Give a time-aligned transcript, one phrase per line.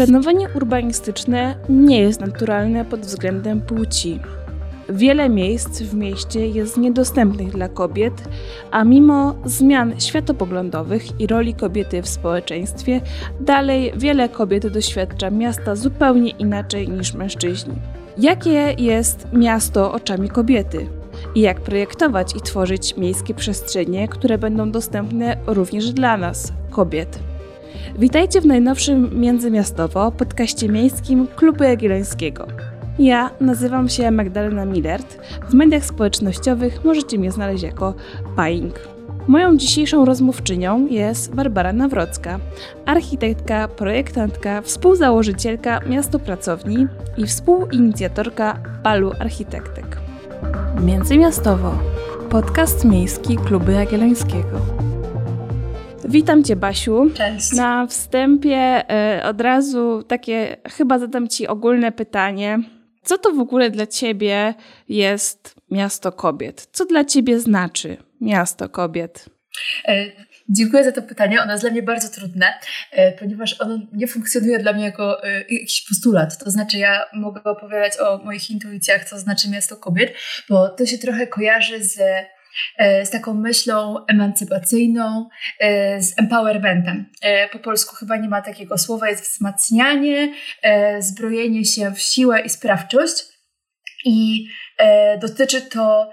[0.00, 4.20] Planowanie urbanistyczne nie jest naturalne pod względem płci.
[4.88, 8.12] Wiele miejsc w mieście jest niedostępnych dla kobiet,
[8.70, 13.00] a mimo zmian światopoglądowych i roli kobiety w społeczeństwie,
[13.40, 17.74] dalej wiele kobiet doświadcza miasta zupełnie inaczej niż mężczyźni.
[18.18, 20.86] Jakie jest miasto oczami kobiety?
[21.34, 27.29] I jak projektować i tworzyć miejskie przestrzenie, które będą dostępne również dla nas, kobiet?
[27.98, 32.46] Witajcie w najnowszym Międzymiastowo podcaście miejskim Klubu Jagiellońskiego.
[32.98, 35.18] Ja nazywam się Magdalena Millert.
[35.50, 37.94] W mediach społecznościowych możecie mnie znaleźć jako
[38.36, 38.74] Paing.
[39.28, 42.38] Moją dzisiejszą rozmówczynią jest Barbara Nawrocka,
[42.86, 49.96] architektka, projektantka, współzałożycielka Miasto Pracowni i współinicjatorka Balu Architektek.
[50.84, 51.78] Międzymiastowo.
[52.30, 54.60] Podcast miejski Klubu Jagiellońskiego.
[56.10, 57.10] Witam Cię, Basiu.
[57.14, 57.52] Cześć.
[57.52, 58.82] Na wstępie
[59.18, 62.58] y, od razu takie, chyba zadam Ci ogólne pytanie.
[63.02, 64.54] Co to w ogóle dla Ciebie
[64.88, 66.68] jest miasto kobiet?
[66.72, 69.24] Co dla Ciebie znaczy miasto kobiet?
[69.88, 70.06] E,
[70.48, 71.42] dziękuję za to pytanie.
[71.42, 72.46] Ono jest dla mnie bardzo trudne,
[72.92, 76.38] e, ponieważ ono nie funkcjonuje dla mnie jako e, jakiś postulat.
[76.44, 80.12] To znaczy, ja mogę opowiadać o moich intuicjach, co znaczy miasto kobiet,
[80.48, 81.98] bo to się trochę kojarzy z
[82.78, 85.28] z taką myślą emancypacyjną,
[85.98, 87.10] z empowermentem.
[87.52, 90.34] Po polsku chyba nie ma takiego słowa, jest wzmacnianie,
[90.98, 93.24] zbrojenie się w siłę i sprawczość.
[94.04, 94.46] I
[95.20, 96.10] dotyczy to,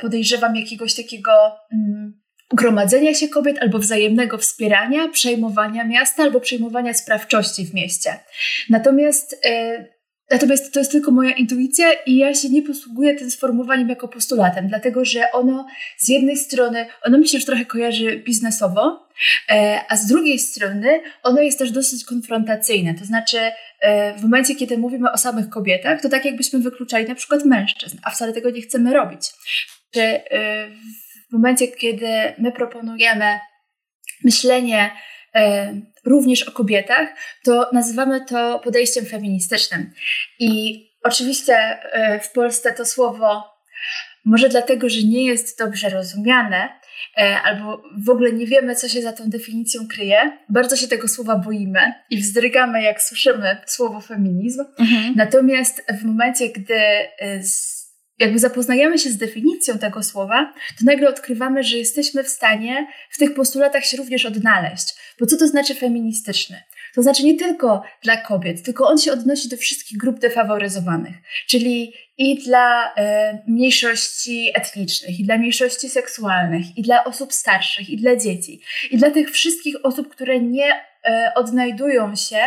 [0.00, 1.32] podejrzewam, jakiegoś takiego
[1.72, 8.18] mm, gromadzenia się kobiet albo wzajemnego wspierania, przejmowania miasta albo przejmowania sprawczości w mieście.
[8.70, 9.46] Natomiast
[10.30, 14.68] Natomiast to jest tylko moja intuicja i ja się nie posługuję tym sformułowaniem jako postulatem,
[14.68, 15.66] dlatego że ono
[15.98, 19.08] z jednej strony, ono mi się już trochę kojarzy biznesowo,
[19.50, 22.94] e, a z drugiej strony ono jest też dosyć konfrontacyjne.
[22.94, 23.38] To znaczy
[23.80, 27.98] e, w momencie, kiedy mówimy o samych kobietach, to tak jakbyśmy wykluczali na przykład mężczyzn,
[28.02, 29.30] a wcale tego nie chcemy robić.
[29.90, 30.20] Czy e,
[31.30, 33.38] w momencie, kiedy my proponujemy
[34.24, 34.90] myślenie
[36.04, 37.08] również o kobietach,
[37.44, 39.90] to nazywamy to podejściem feministycznym.
[40.38, 43.56] I oczywiście e, w Polsce to słowo
[44.24, 46.68] może dlatego, że nie jest dobrze rozumiane,
[47.18, 51.08] e, albo w ogóle nie wiemy, co się za tą definicją kryje, bardzo się tego
[51.08, 54.64] słowa boimy i wzdrygamy, jak słyszymy słowo feminizm.
[54.78, 55.14] Mhm.
[55.16, 57.40] Natomiast w momencie, gdy e,
[58.18, 63.18] jakby zapoznajemy się z definicją tego słowa, to nagle odkrywamy, że jesteśmy w stanie w
[63.18, 64.94] tych postulatach się również odnaleźć.
[65.20, 66.62] Bo co to znaczy feministyczny?
[66.94, 71.16] To znaczy nie tylko dla kobiet, tylko on się odnosi do wszystkich grup defaworyzowanych,
[71.48, 77.96] czyli i dla e, mniejszości etnicznych, i dla mniejszości seksualnych, i dla osób starszych, i
[77.96, 78.60] dla dzieci,
[78.90, 80.72] i dla tych wszystkich osób, które nie
[81.04, 82.38] e, odnajdują się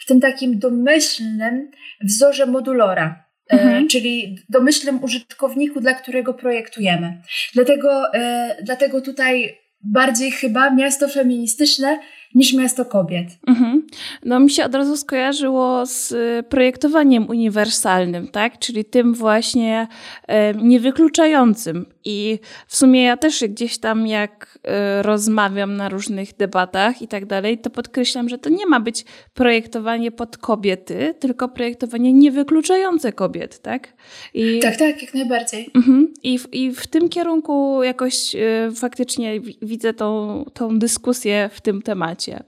[0.00, 3.31] w tym takim domyślnym wzorze modulora.
[3.52, 3.88] E, mhm.
[3.88, 7.22] czyli domyślnym użytkowniku, dla którego projektujemy.
[7.54, 11.98] Dlatego, e, dlatego tutaj bardziej chyba miasto feministyczne
[12.34, 13.26] niż miasto kobiet.
[13.46, 13.86] Mhm.
[14.24, 18.58] No mi się od razu skojarzyło z y, projektowaniem uniwersalnym, tak?
[18.58, 19.88] Czyli tym właśnie
[20.26, 21.86] e, niewykluczającym.
[22.04, 27.26] I w sumie ja też gdzieś tam jak e, rozmawiam na różnych debatach i tak
[27.26, 29.04] dalej, to podkreślam, że to nie ma być
[29.34, 33.88] projektowanie pod kobiety, tylko projektowanie niewykluczające kobiet, tak?
[34.34, 35.70] I, tak, tak, jak najbardziej.
[35.74, 36.14] Mhm.
[36.22, 41.82] I, w, I w tym kierunku jakoś e, faktycznie widzę tą, tą dyskusję w tym
[41.82, 42.42] temacie.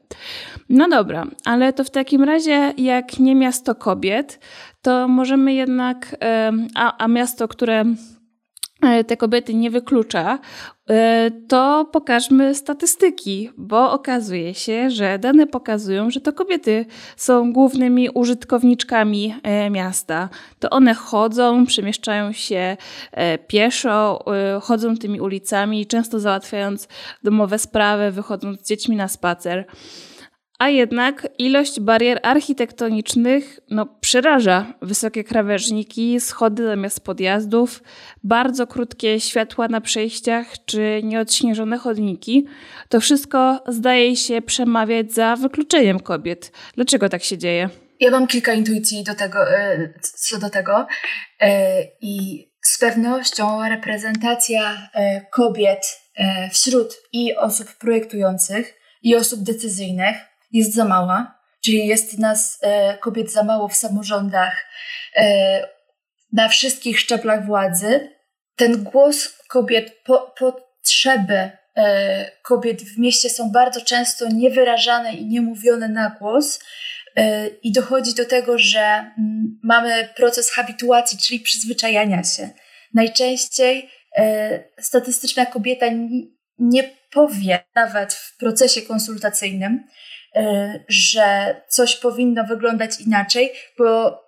[0.69, 4.41] No dobra, ale to w takim razie, jak nie miasto kobiet,
[4.83, 6.17] to możemy jednak,
[6.75, 7.85] a, a miasto, które
[9.07, 10.39] te kobiety nie wyklucza,
[10.91, 16.87] e, to pokażmy statystyki, bo okazuje się, że dane pokazują, że to kobiety
[17.17, 20.29] są głównymi użytkowniczkami e, miasta.
[20.59, 22.77] To one chodzą, przemieszczają się
[23.47, 24.25] pieszo,
[24.63, 26.89] chodzą tymi ulicami, często załatwiając
[27.23, 29.67] domowe sprawy, wychodząc z dziećmi na spacer.
[30.65, 34.75] A jednak ilość barier architektonicznych no, przeraża.
[34.83, 37.83] Wysokie krawężniki, schody zamiast podjazdów,
[38.23, 42.47] bardzo krótkie światła na przejściach czy nieodśnieżone chodniki.
[42.89, 46.53] To wszystko zdaje się przemawiać za wykluczeniem kobiet.
[46.75, 47.69] Dlaczego tak się dzieje?
[48.01, 50.87] Ja mam kilka intuicji do tego, e, co do tego.
[51.41, 56.01] E, I z pewnością reprezentacja e, kobiet
[56.53, 60.17] wśród i osób projektujących, i osób decyzyjnych
[60.55, 64.67] jest za mała, czyli jest nas e, kobiet za mało w samorządach,
[65.17, 65.69] e,
[66.33, 68.11] na wszystkich szczeblach władzy.
[68.57, 75.89] Ten głos kobiet, po, potrzeby e, kobiet w mieście są bardzo często niewyrażane i niemówione
[75.89, 76.61] na głos,
[77.63, 82.51] I dochodzi do tego, że mm, mamy proces habituacji, czyli przyzwyczajania się.
[82.95, 83.91] Najczęściej
[84.81, 85.87] statystyczna kobieta
[86.59, 89.85] nie powie nawet w procesie konsultacyjnym,
[90.89, 94.19] że coś powinno wyglądać inaczej, bo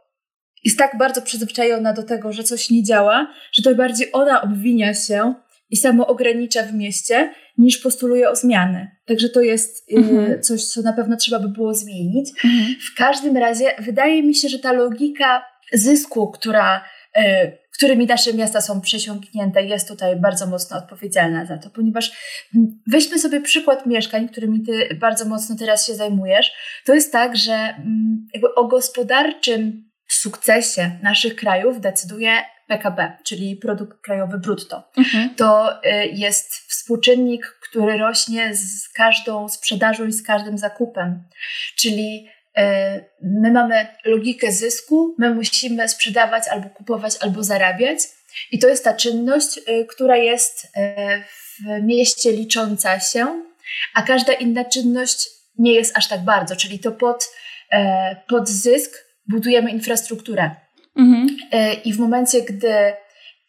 [0.65, 4.95] jest tak bardzo przyzwyczajona do tego, że coś nie działa, że to bardziej ona obwinia
[4.95, 5.35] się
[5.71, 8.91] i samo ogranicza w mieście, niż postuluje o zmiany.
[9.07, 10.43] Także to jest y, mhm.
[10.43, 12.31] coś, co na pewno trzeba by było zmienić.
[12.45, 12.77] Mhm.
[12.93, 16.83] W każdym razie wydaje mi się, że ta logika zysku, która, y,
[17.73, 22.13] którymi nasze miasta są przesiąknięte, jest tutaj bardzo mocno odpowiedzialna za to, ponieważ
[22.87, 26.53] weźmy sobie przykład mieszkań, którymi ty bardzo mocno teraz się zajmujesz.
[26.85, 27.75] To jest tak, że
[28.35, 32.31] jakby o gospodarczym sukcesie naszych krajów decyduje
[32.69, 34.91] PKB, czyli produkt krajowy brutto.
[34.97, 35.35] Mhm.
[35.35, 41.23] To y, jest współczynnik, który rośnie z każdą sprzedażą i z każdym zakupem.
[41.77, 42.29] Czyli
[43.23, 47.99] my mamy logikę zysku, my musimy sprzedawać albo kupować, albo zarabiać.
[48.53, 50.67] I to jest ta czynność, y, która jest
[51.59, 53.43] w mieście licząca się,
[53.95, 57.31] a każda inna czynność nie jest aż tak bardzo, czyli to pod,
[58.29, 60.51] pod zysk budujemy infrastrukturę.
[60.97, 61.37] Mhm.
[61.53, 62.93] E, I w momencie, gdy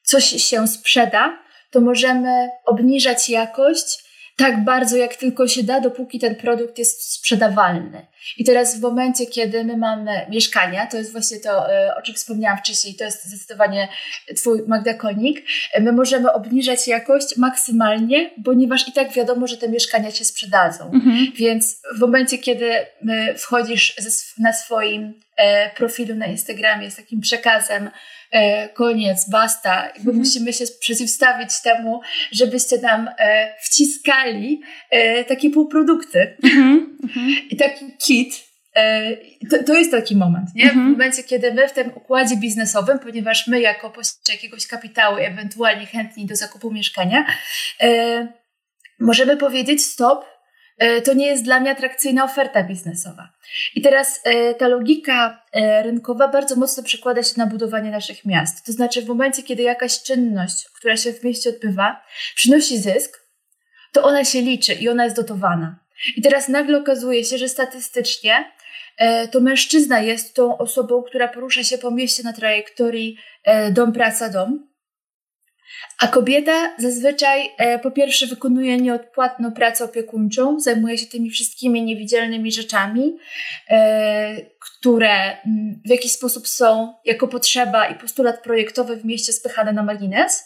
[0.04, 1.39] coś się sprzeda,
[1.71, 4.06] to możemy obniżać jakość
[4.37, 8.05] tak bardzo, jak tylko się da, dopóki ten produkt jest sprzedawalny.
[8.37, 12.15] I teraz w momencie, kiedy my mamy mieszkania, to jest właśnie to, e, o czym
[12.15, 13.87] wspomniałam wcześniej, to jest zdecydowanie
[14.35, 19.69] Twój Magda Konik, e, my możemy obniżać jakość maksymalnie, ponieważ i tak wiadomo, że te
[19.69, 20.91] mieszkania się sprzedadzą.
[20.93, 21.31] Mhm.
[21.35, 22.71] Więc w momencie, kiedy
[23.37, 23.95] wchodzisz
[24.39, 25.26] na swoim e,
[25.75, 27.89] profilu na Instagramie z takim przekazem,
[28.73, 29.85] koniec, basta.
[29.85, 30.17] Jakby mhm.
[30.17, 32.01] Musimy się przeciwstawić temu,
[32.31, 33.09] żebyście nam
[33.61, 34.61] wciskali
[35.27, 36.37] takie półprodukty.
[36.43, 36.97] Mhm.
[37.49, 39.17] I taki kit, e,
[39.49, 40.63] to, to, jest taki moment, nie?
[40.63, 40.87] Mhm.
[40.87, 45.85] W momencie, kiedy my w tym układzie biznesowym, ponieważ my jako posiadacze jakiegoś kapitału, ewentualnie
[45.85, 47.25] chętni do zakupu mieszkania,
[47.81, 48.27] e,
[48.99, 50.36] możemy powiedzieć stop, e,
[51.06, 53.29] to nie jest dla mnie atrakcyjna oferta biznesowa.
[53.75, 58.65] I teraz e, ta logika e, rynkowa bardzo mocno przekłada się na budowanie naszych miast.
[58.65, 62.01] To znaczy, w momencie, kiedy jakaś czynność, która się w mieście odbywa,
[62.35, 63.27] przynosi zysk,
[63.91, 65.79] to ona się liczy i ona jest dotowana.
[66.18, 68.51] I teraz nagle okazuje się, że statystycznie
[68.97, 73.94] e, to mężczyzna jest tą osobą, która porusza się po mieście na trajektorii e, dom,
[73.94, 74.68] praca, dom.
[76.00, 82.51] A kobieta zazwyczaj e, po pierwsze wykonuje nieodpłatną pracę opiekuńczą, zajmuje się tymi wszystkimi niewidzialnymi
[82.51, 83.18] rzeczami,
[84.59, 89.83] które mm, w jakiś sposób są jako potrzeba i postulat projektowy w mieście spychane na
[89.83, 90.44] margines.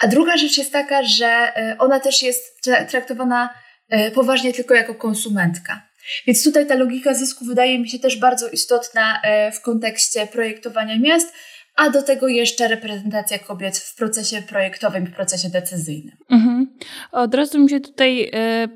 [0.00, 3.48] A druga rzecz jest taka, że ona też jest traktowana
[3.88, 5.88] E, poważnie tylko jako konsumentka.
[6.26, 10.98] Więc tutaj ta logika zysku wydaje mi się też bardzo istotna e, w kontekście projektowania
[10.98, 11.32] miast,
[11.78, 16.16] a do tego jeszcze reprezentacja kobiet w procesie projektowym, w procesie decyzyjnym.
[16.30, 16.66] Mhm.
[17.12, 18.68] Od razu mi się tutaj e,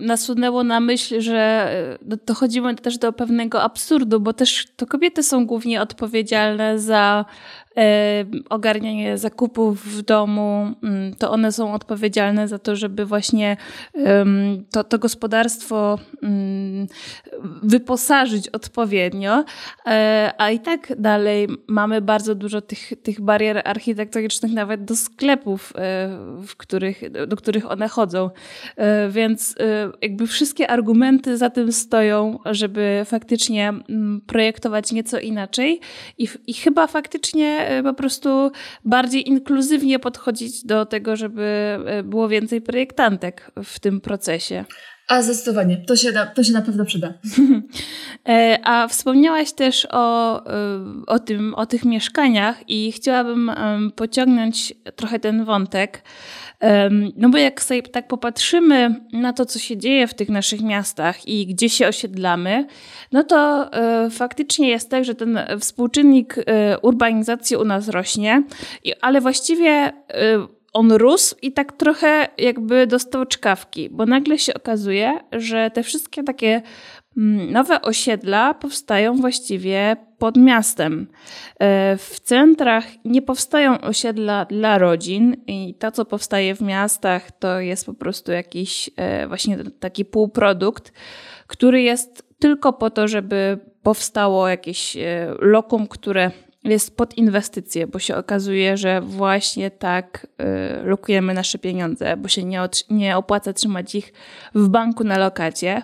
[0.00, 1.70] nasunęło na myśl, że
[2.10, 7.24] e, dochodzimy też do pewnego absurdu, bo też to kobiety są głównie odpowiedzialne za
[8.50, 13.56] ogarnianie zakupów w domu, mm, to one są odpowiedzialne za to, żeby właśnie
[14.70, 16.86] to, to gospodarstwo mm,
[17.62, 19.44] wyposażyć odpowiednio,
[19.86, 21.48] e, a i tak dalej.
[21.68, 26.08] Mamy bardzo dużo tych, tych barier architektonicznych nawet do sklepów, e,
[26.46, 28.30] w których, do których one chodzą.
[29.10, 29.54] Więc
[30.02, 35.80] jakby wszystkie argumenty za tym stoją, żeby faktycznie mm, projektować nieco inaczej.
[36.18, 38.50] I, i chyba faktycznie E, po prostu
[38.84, 44.64] bardziej inkluzywnie podchodzić do tego, żeby e, było więcej projektantek w tym procesie.
[45.10, 47.12] A zdecydowanie, to się na, to się na pewno przyda.
[48.28, 50.44] E, a wspomniałaś też o,
[51.06, 53.52] o, tym, o tych mieszkaniach i chciałabym
[53.96, 56.02] pociągnąć trochę ten wątek.
[57.16, 61.28] No bo jak sobie tak popatrzymy na to, co się dzieje w tych naszych miastach
[61.28, 62.66] i gdzie się osiedlamy,
[63.12, 68.42] no to e, faktycznie jest tak, że ten współczynnik e, urbanizacji u nas rośnie,
[69.00, 69.92] ale właściwie e,
[70.72, 76.22] on rósł i tak trochę jakby dostał czkawki, bo nagle się okazuje, że te wszystkie
[76.22, 76.62] takie
[77.16, 81.06] mm, nowe osiedla powstają właściwie pod miastem.
[81.60, 87.60] E, w centrach nie powstają osiedla dla rodzin i to, co powstaje w miastach, to
[87.60, 90.92] jest po prostu jakiś e, właśnie taki półprodukt,
[91.46, 96.30] który jest tylko po to, żeby powstało jakieś e, lokum, które
[96.64, 100.26] jest pod inwestycje, bo się okazuje, że właśnie tak
[100.82, 104.12] y, lokujemy nasze pieniądze, bo się nie, nie opłaca trzymać ich
[104.54, 105.82] w banku na lokacie.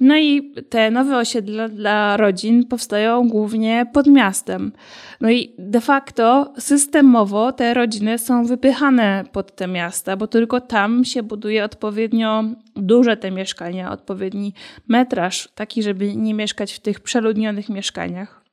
[0.00, 4.72] No i te nowe osiedla dla rodzin powstają głównie pod miastem.
[5.20, 11.04] No i de facto systemowo te rodziny są wypychane pod te miasta, bo tylko tam
[11.04, 12.44] się buduje odpowiednio
[12.76, 14.54] duże te mieszkania, odpowiedni
[14.88, 18.47] metraż, taki, żeby nie mieszkać w tych przeludnionych mieszkaniach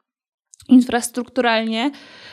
[0.69, 1.91] infrastrukturalnie,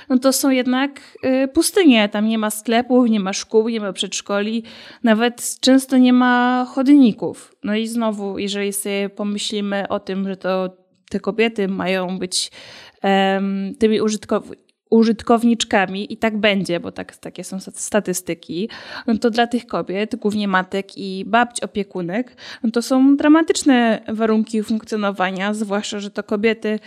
[0.08, 1.00] no to są jednak
[1.44, 2.08] y, pustynie.
[2.08, 4.62] Tam nie ma sklepów, nie ma szkół, nie ma przedszkoli,
[5.02, 7.54] nawet często nie ma chodników.
[7.64, 10.76] No i znowu, jeżeli sobie pomyślimy o tym, że to
[11.10, 12.50] te kobiety mają być
[13.02, 14.44] um, tymi użytkow
[14.92, 18.68] użytkowniczkami i tak będzie, bo tak, takie są statystyki,
[19.06, 24.62] no to dla tych kobiet, głównie matek i babć opiekunek, no to są dramatyczne warunki
[24.62, 26.78] funkcjonowania, zwłaszcza, że to kobiety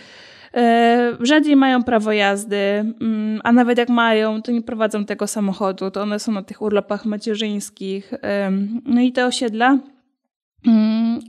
[1.20, 6.02] rzadziej mają prawo jazdy, mm, a nawet jak mają, to nie prowadzą tego samochodu, to
[6.02, 8.14] one są na tych urlopach macierzyńskich.
[8.84, 9.78] No i te osiedla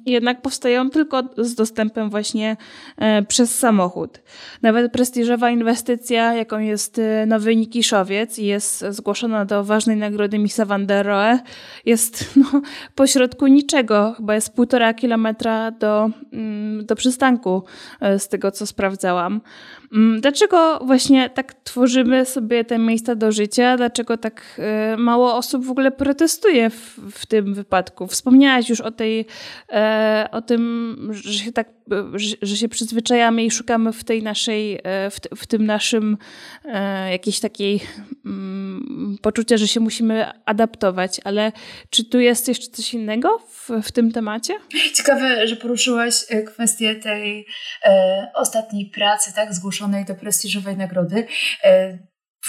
[0.06, 2.58] jednak powstają tylko z dostępem właśnie
[2.98, 4.22] e, przez samochód.
[4.62, 10.66] Nawet prestiżowa inwestycja, jaką jest e, Nowy Nikiszowiec i jest zgłoszona do ważnej nagrody Misa
[10.66, 11.40] van der Rohe,
[11.86, 12.62] jest no,
[12.96, 14.14] pośrodku niczego.
[14.18, 17.64] Chyba jest półtora kilometra do, mm, do przystanku,
[18.00, 19.42] e, z tego co sprawdzałam.
[19.94, 23.78] Mm, dlaczego właśnie tak tworzymy sobie te miejsca do życia?
[23.78, 24.62] Dlaczego tak
[24.98, 28.08] mało osób w ogóle protestuje w, w tym wypadku?
[28.08, 29.26] Wspomniałaś już o tej
[29.70, 31.70] E, o tym, że się tak,
[32.42, 36.18] że się przyzwyczajamy i szukamy w tej naszej, e, w, w tym naszym
[36.66, 37.80] e, jakiejś takiej
[38.26, 41.52] um, poczucia, że się musimy adaptować, ale
[41.90, 44.54] czy tu jest jeszcze coś innego w, w tym temacie?
[44.96, 46.14] Ciekawe, że poruszyłaś
[46.48, 47.46] kwestię tej
[47.86, 51.28] e, ostatniej pracy, tak, zgłoszonej do prestiżowej nagrody.
[51.64, 51.98] E,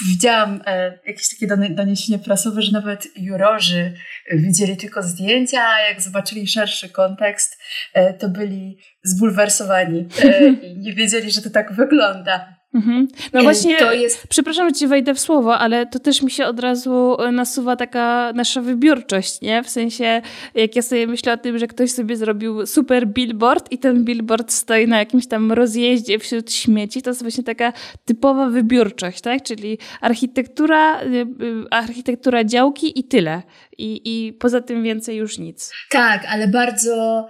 [0.07, 3.93] Widziałam e, jakieś takie doniesienie prasowe, że nawet jurorzy
[4.33, 7.57] widzieli tylko zdjęcia, a jak zobaczyli szerszy kontekst,
[7.93, 12.58] e, to byli zbulwersowani e, i nie wiedzieli, że to tak wygląda.
[12.73, 13.07] Mhm.
[13.33, 14.27] No właśnie, to jest...
[14.27, 17.75] przepraszam, że ci wejdę w słowo, ale to też mi się od razu e, nasuwa
[17.75, 19.63] taka nasza wybiórczość, nie?
[19.63, 20.21] W sensie,
[20.55, 24.51] jak ja sobie myślę o tym, że ktoś sobie zrobił super billboard i ten billboard
[24.51, 27.73] stoi na jakimś tam rozjeździe wśród śmieci, to jest właśnie taka
[28.05, 29.43] typowa wybiórczość, tak?
[29.43, 31.25] Czyli architektura, e, e,
[31.71, 33.41] architektura działki i tyle.
[33.77, 35.71] I, i poza tym więcej już nic.
[35.89, 37.27] Tak, ale bardzo...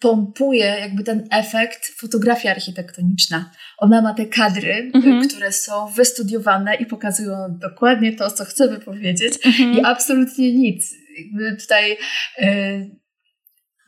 [0.00, 5.28] pompuje jakby ten efekt fotografia architektoniczna ona ma te kadry, mhm.
[5.28, 9.72] które są wystudiowane i pokazują dokładnie to, co chcemy powiedzieć mhm.
[9.72, 10.94] i absolutnie nic.
[11.18, 11.96] Jakby tutaj
[12.42, 12.90] y,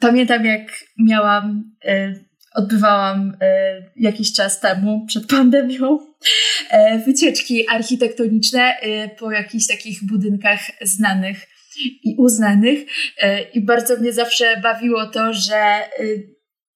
[0.00, 3.36] pamiętam, jak miałam, y, odbywałam y,
[3.96, 5.98] jakiś czas temu, przed pandemią,
[7.06, 8.76] wycieczki architektoniczne
[9.18, 11.46] po jakichś takich budynkach znanych
[12.04, 12.78] i uznanych
[13.54, 15.78] i bardzo mnie zawsze bawiło to, że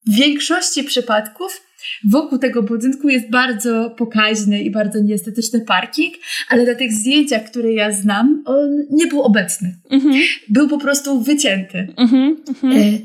[0.06, 1.66] w większości przypadków
[2.04, 6.14] Wokół tego budynku jest bardzo pokaźny i bardzo nieestetyczny parking,
[6.48, 9.80] ale na tych zdjęciach, które ja znam, on nie był obecny.
[9.90, 10.14] Mhm.
[10.48, 11.94] Był po prostu wycięty.
[11.96, 12.72] Mhm, mhm.
[12.72, 12.98] E,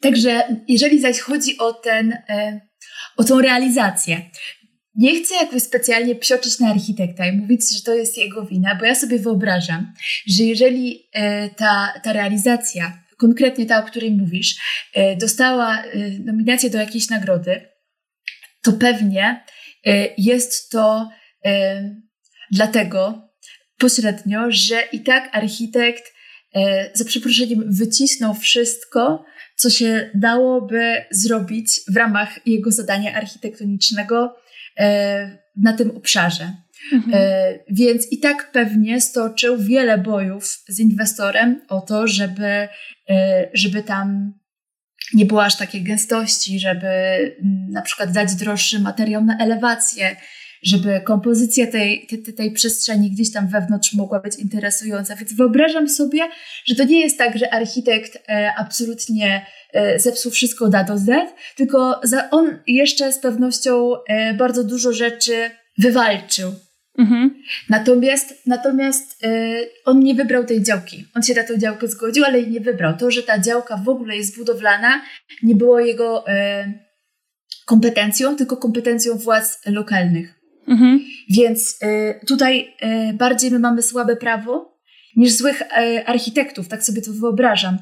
[0.00, 2.60] także jeżeli zaś chodzi o ten, e,
[3.16, 4.20] o tą realizację,
[4.94, 8.84] nie chcę jakby specjalnie psioczyć na architekta i mówić, że to jest jego wina, bo
[8.84, 9.92] ja sobie wyobrażam,
[10.26, 14.56] że jeżeli e, ta, ta realizacja, konkretnie ta, o której mówisz,
[14.94, 17.68] e, dostała e, nominację do jakiejś nagrody,
[18.62, 19.44] to pewnie
[20.18, 21.08] jest to
[22.50, 23.28] dlatego
[23.78, 26.12] pośrednio, że i tak architekt
[26.94, 29.24] za przeproszeniem wycisnął wszystko,
[29.56, 34.34] co się dałoby zrobić w ramach jego zadania architektonicznego
[35.56, 36.52] na tym obszarze.
[36.92, 37.24] Mhm.
[37.70, 42.68] Więc i tak pewnie stoczył wiele bojów z inwestorem o to, żeby,
[43.54, 44.32] żeby tam
[45.14, 50.16] nie było aż takiej gęstości, żeby mm, na przykład dać droższy materiał na elewację,
[50.62, 55.16] żeby kompozycja tej, tej, tej przestrzeni gdzieś tam wewnątrz mogła być interesująca.
[55.16, 56.20] Więc wyobrażam sobie,
[56.66, 61.34] że to nie jest tak, że architekt e, absolutnie e, zepsuł wszystko da do Z,
[61.56, 66.54] tylko za, on jeszcze z pewnością e, bardzo dużo rzeczy wywalczył.
[66.98, 67.42] Mhm.
[67.68, 71.06] Natomiast, natomiast y, on nie wybrał tej działki.
[71.14, 72.96] On się na tę działkę zgodził, ale jej nie wybrał.
[72.96, 75.02] To, że ta działka w ogóle jest budowlana,
[75.42, 76.32] nie było jego y,
[77.66, 80.41] kompetencją, tylko kompetencją władz lokalnych.
[80.68, 81.00] Mhm.
[81.30, 82.74] Więc y, tutaj
[83.14, 84.72] bardziej my mamy słabe prawo
[85.16, 85.62] niż złych
[86.06, 87.78] architektów, tak sobie to wyobrażam.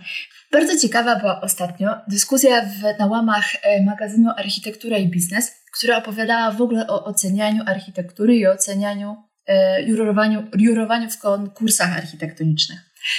[0.53, 6.51] Bardzo ciekawa była ostatnio dyskusja w, na łamach e, magazynu Architektura i Biznes, która opowiadała
[6.51, 12.79] w ogóle o ocenianiu architektury i ocenianiu, e, jurowaniu, jurowaniu w konkursach architektonicznych.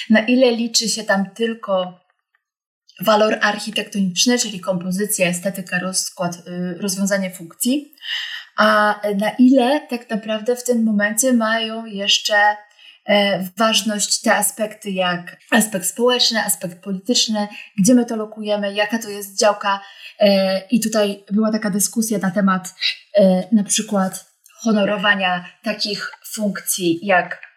[0.10, 2.00] Na ile liczy się tam tylko
[3.02, 7.94] walor architektoniczny, czyli kompozycja, estetyka, rozkład, y, rozwiązanie funkcji,
[8.58, 12.36] a na ile tak naprawdę w tym momencie mają jeszcze
[13.06, 17.48] e, ważność te aspekty jak aspekt społeczny, aspekt polityczny,
[17.80, 19.82] gdzie my to lokujemy, jaka to jest działka.
[20.20, 22.74] E, I tutaj była taka dyskusja na temat
[23.16, 24.26] e, na przykład
[24.64, 27.52] honorowania takich funkcji jak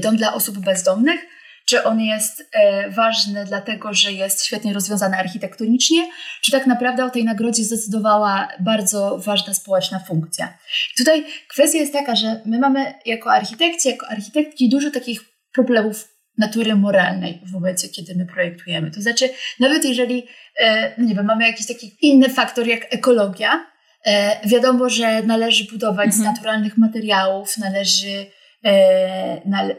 [0.00, 1.20] dom dla osób bezdomnych,
[1.66, 6.08] czy on jest e, ważny dlatego, że jest świetnie rozwiązany architektonicznie,
[6.42, 10.58] czy tak naprawdę o tej nagrodzie zdecydowała bardzo ważna społeczna funkcja.
[10.94, 15.20] I tutaj kwestia jest taka, że my mamy jako architekci, jako architektki dużo takich
[15.54, 18.90] problemów natury moralnej w momencie, kiedy my projektujemy.
[18.90, 19.28] To znaczy,
[19.60, 20.26] nawet jeżeli,
[20.60, 23.66] e, no nie wiem, mamy jakiś taki inny faktor jak ekologia,
[24.04, 26.22] e, wiadomo, że należy budować mhm.
[26.22, 28.26] z naturalnych materiałów, należy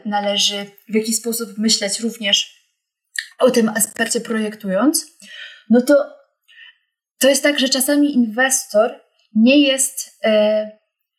[0.04, 2.64] należy w jakiś sposób myśleć również
[3.38, 5.06] o tym aspekcie projektując,
[5.70, 5.94] no to
[7.18, 9.00] to jest tak, że czasami inwestor
[9.34, 10.70] nie jest e,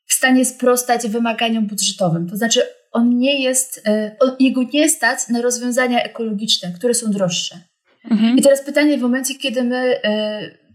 [0.06, 2.30] w stanie sprostać wymaganiom budżetowym.
[2.30, 7.12] To znaczy, on nie jest, e, on, jego nie stać na rozwiązania ekologiczne, które są
[7.12, 7.60] droższe.
[8.12, 8.38] Mhm.
[8.38, 10.02] I teraz pytanie w momencie, kiedy my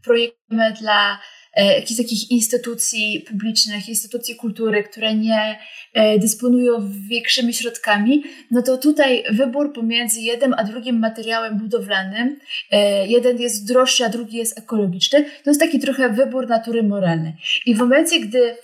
[0.02, 5.58] projektujemy dla E, jakichś takich instytucji publicznych, instytucji kultury, które nie
[5.94, 12.38] e, dysponują większymi środkami, no to tutaj wybór pomiędzy jednym a drugim materiałem budowlanym,
[12.70, 17.32] e, jeden jest droższy, a drugi jest ekologiczny, to jest taki trochę wybór natury moralnej.
[17.66, 18.56] I w momencie, gdy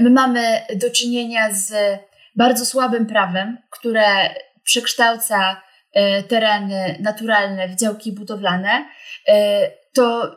[0.00, 1.72] my mamy do czynienia z
[2.36, 4.04] bardzo słabym prawem, które
[4.64, 5.62] przekształca
[6.28, 8.84] tereny naturalne w działki budowlane,
[9.92, 10.36] to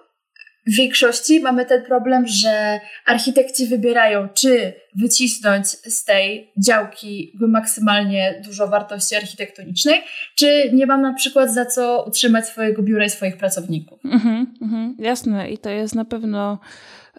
[0.68, 8.68] w większości mamy ten problem, że architekci wybierają, czy wycisnąć z tej działki maksymalnie dużo
[8.68, 10.02] wartości architektonicznej,
[10.36, 14.00] czy nie mam na przykład za co utrzymać swojego biura i swoich pracowników.
[14.06, 16.60] Mhm, mhm, jasne, i to jest na pewno.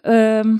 [0.03, 0.59] Um,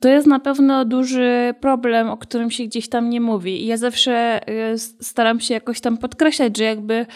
[0.00, 3.62] to jest na pewno duży problem, o którym się gdzieś tam nie mówi.
[3.62, 4.40] I ja zawsze
[4.74, 7.06] y, staram się jakoś tam podkreślać, że jakby y,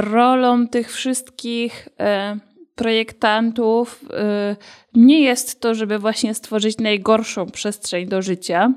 [0.00, 1.88] rolą tych wszystkich
[2.36, 4.56] y, projektantów y,
[4.94, 8.72] nie jest to, żeby właśnie stworzyć najgorszą przestrzeń do życia,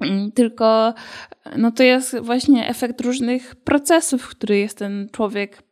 [0.00, 0.94] mm, tylko
[1.56, 5.62] no to jest właśnie efekt różnych procesów, który jest ten człowiek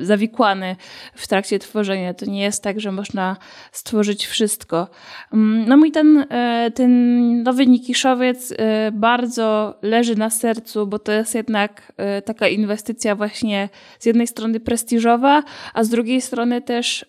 [0.00, 0.76] zawikłany
[1.14, 2.14] w trakcie tworzenia.
[2.14, 3.36] To nie jest tak, że można
[3.72, 4.88] stworzyć wszystko.
[5.32, 11.12] Mm, no mój ten, e, ten nowy Nikiszowiec e, bardzo leży na sercu, bo to
[11.12, 11.92] jest jednak
[12.24, 15.42] taka inwestycja właśnie z jednej strony prestiżowa,
[15.74, 17.06] a z drugiej strony też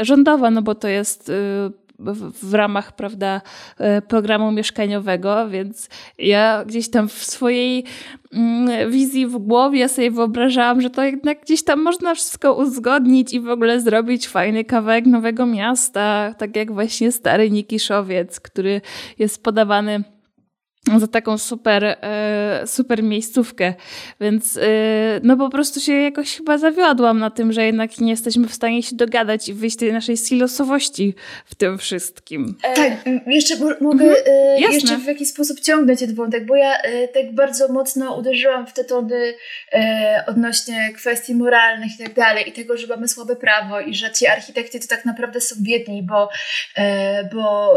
[0.00, 1.32] rządowa, no bo to jest
[2.42, 3.40] w, ramach prawda,
[3.78, 7.84] e, programu mieszkaniowego, więc ja gdzieś tam w swojej
[8.32, 13.40] mm, wizji w głowie sobie wyobrażałam, że to jednak gdzieś tam można wszystko uzgodnić i
[13.40, 18.80] w ogóle zrobić fajny kawałek nowego miasta, tak jak właśnie stary Nikiszowiec, który
[19.18, 20.04] jest podawany
[20.98, 23.74] za taką super, e, super miejscówkę.
[24.20, 24.60] Więc e,
[25.22, 28.82] no po prostu się jakoś chyba zawiodłam na tym, że jednak nie jesteśmy w stanie
[28.82, 31.14] się dogadać i wyjść z tej naszej silosowości
[31.44, 32.56] w tym wszystkim.
[32.62, 32.92] E, tak,
[33.26, 36.72] jeszcze mogę mhm, jeszcze w jakiś sposób ciągnąć ten wątek, bo ja
[37.14, 39.34] tak bardzo mocno uderzyłam w te tony
[40.26, 44.26] odnośnie kwestii moralnych i tak dalej i tego, że mamy słabe prawo i że ci
[44.26, 46.28] architekci to tak naprawdę są biedni, bo,
[47.32, 47.74] bo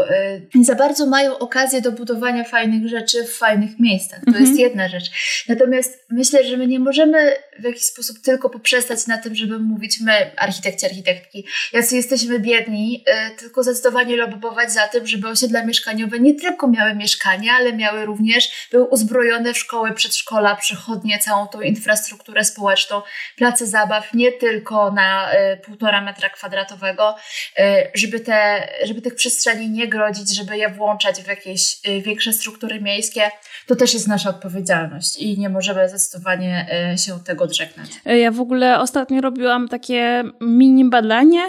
[0.54, 4.20] nie za bardzo mają okazję do budowania fajnych rzeczy rzeczy w fajnych miejscach.
[4.24, 4.58] To jest mhm.
[4.58, 5.04] jedna rzecz.
[5.48, 10.00] Natomiast myślę, że my nie możemy w jakiś sposób tylko poprzestać na tym, żeby mówić
[10.00, 16.18] my, architekci, architektki, jacy jesteśmy biedni, y, tylko zdecydowanie lobbować za tym, żeby osiedla mieszkaniowe
[16.20, 21.60] nie tylko miały mieszkania, ale miały również, były uzbrojone w szkoły, przedszkola, przychodnie, całą tą
[21.60, 23.02] infrastrukturę społeczną,
[23.36, 27.16] place zabaw, nie tylko na y, półtora metra kwadratowego,
[27.58, 27.62] y,
[27.94, 33.22] żeby, te, żeby tych przestrzeni nie grodzić, żeby je włączać w jakieś większe struktury miejskie,
[33.66, 36.66] to też jest nasza odpowiedzialność i nie możemy zdecydowanie
[36.96, 37.90] się tego odżegnać.
[38.04, 41.42] Ja w ogóle ostatnio robiłam takie mini badanie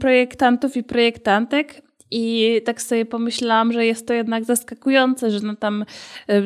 [0.00, 5.84] projektantów i projektantek i tak sobie pomyślałam, że jest to jednak zaskakujące, że no tam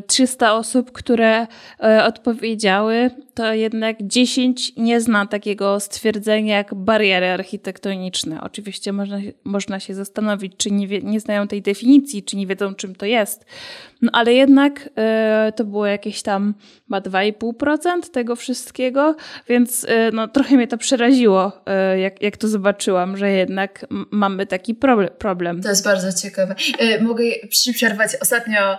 [0.06, 1.46] 300 e, osób, które
[1.82, 8.40] e, odpowiedziały, to jednak 10 nie zna takiego stwierdzenia jak bariery architektoniczne.
[8.40, 12.74] Oczywiście można, można się zastanowić, czy nie, wie, nie znają tej definicji, czy nie wiedzą,
[12.74, 13.44] czym to jest.
[14.02, 14.86] No ale jednak
[15.48, 19.16] y, to było jakieś tam chyba 2,5% tego wszystkiego,
[19.48, 21.62] więc y, no, trochę mnie to przeraziło,
[21.94, 24.74] y, jak, jak to zobaczyłam, że jednak mamy taki
[25.18, 25.62] problem.
[25.62, 26.54] To jest bardzo ciekawe.
[27.00, 27.24] Mogę
[27.74, 28.10] przerwać.
[28.20, 28.78] Ostatnio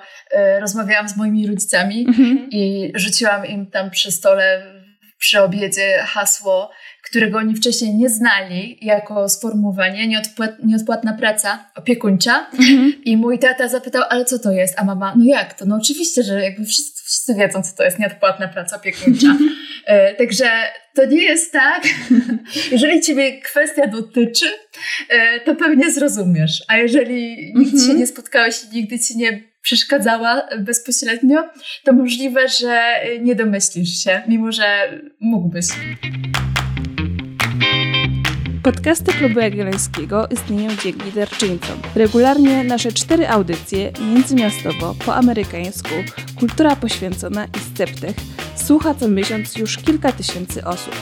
[0.59, 2.49] rozmawiałam z moimi rodzicami mhm.
[2.51, 4.46] i rzuciłam im tam przy stole
[5.19, 6.71] przy obiedzie hasło,
[7.03, 12.49] którego oni wcześniej nie znali jako sformułowanie nieodpłat, nieodpłatna praca opiekuńcza.
[12.59, 12.93] Mhm.
[13.05, 14.79] I mój tata zapytał, ale co to jest?
[14.79, 15.65] A mama, no jak to?
[15.65, 19.37] No oczywiście, że jakby wszyscy, wszyscy wiedzą, co to jest nieodpłatna praca opiekuńcza.
[19.85, 20.49] E, także
[20.95, 21.83] to nie jest tak.
[22.71, 24.45] jeżeli ciebie kwestia dotyczy,
[25.09, 26.63] e, to pewnie zrozumiesz.
[26.67, 27.87] A jeżeli nigdy mhm.
[27.87, 31.43] się nie spotkałeś i nigdy ci nie przeszkadzała bezpośrednio,
[31.83, 35.65] to możliwe, że nie domyślisz się, mimo że mógłbyś.
[38.63, 41.81] Podcasty Klubu Jagiellońskiego istnieją dzięki darczyńcom.
[41.95, 45.89] Regularnie nasze cztery audycje, międzymiastowo, po amerykańsku,
[46.39, 48.15] kultura poświęcona i sceptych,
[48.55, 50.95] słucha co miesiąc już kilka tysięcy osób.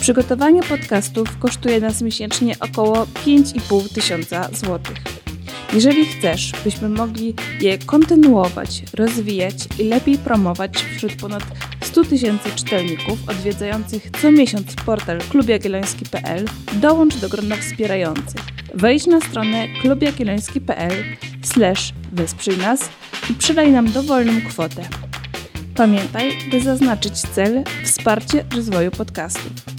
[0.00, 5.27] Przygotowanie podcastów kosztuje nas miesięcznie około 5,5 tysiąca złotych.
[5.72, 11.42] Jeżeli chcesz, byśmy mogli je kontynuować, rozwijać i lepiej promować wśród ponad
[11.82, 18.40] 100 tysięcy czytelników odwiedzających co miesiąc portal klubjagielloński.pl, dołącz do grona wspierających.
[18.74, 20.92] Wejdź na stronę klubjagielloński.pl
[22.12, 22.88] wesprzyj nas
[23.30, 24.82] i przydaj nam dowolną kwotę.
[25.74, 29.77] Pamiętaj, by zaznaczyć cel wsparcie rozwoju podcastów.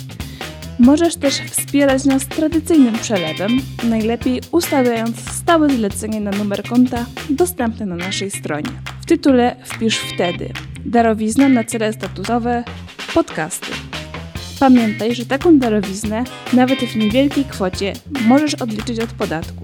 [0.79, 3.51] Możesz też wspierać nas tradycyjnym przelewem,
[3.83, 8.69] najlepiej ustawiając stałe zlecenie na numer konta dostępny na naszej stronie.
[9.01, 10.49] W tytule wpisz wtedy
[10.85, 12.63] darowizna na cele statusowe
[13.13, 13.67] podcasty.
[14.59, 17.93] Pamiętaj, że taką darowiznę, nawet w niewielkiej kwocie,
[18.27, 19.63] możesz odliczyć od podatku.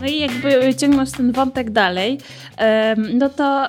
[0.00, 2.18] No i jakby ciągnąc ten wątek dalej,
[3.14, 3.68] no to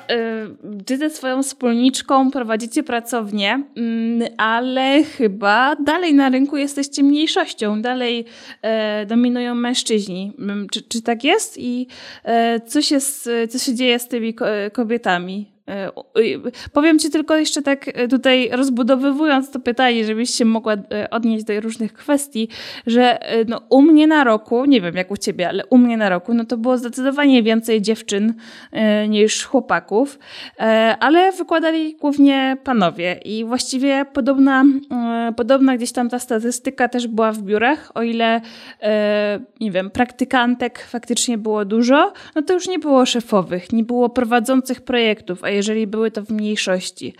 [0.86, 8.26] ty ze swoją wspólniczką prowadzicie pracownię, mm, ale chyba dalej na rynku jesteście mniejszością, dalej
[8.62, 10.34] e, dominują mężczyźni.
[10.39, 11.58] Mm, czy, czy tak jest?
[11.58, 11.88] I
[12.23, 12.97] e, co się,
[13.50, 14.36] co się dzieje z tymi
[14.73, 15.57] kobietami?
[15.68, 15.92] E,
[16.74, 21.46] powiem Ci tylko jeszcze tak e, tutaj rozbudowywując to pytanie, żebyś się mogła e, odnieść
[21.46, 22.50] do różnych kwestii,
[22.88, 26.10] że no, u mnie na roku, nie wiem jak u Ciebie, ale u mnie na
[26.10, 28.34] roku, no to było zdecydowanie więcej dziewczyn
[29.10, 30.20] niż chłopaków,
[31.00, 34.64] ale wykładali głównie panowie i właściwie podobna,
[35.38, 38.42] podobna gdzieś tam ta statystyka też była w biurach, o ile
[39.62, 44.82] nie wiem, praktykantek faktycznie było dużo, no to już nie było szefowych, nie było prowadzących
[44.82, 47.13] projektów, a jeżeli były to w mniejszości.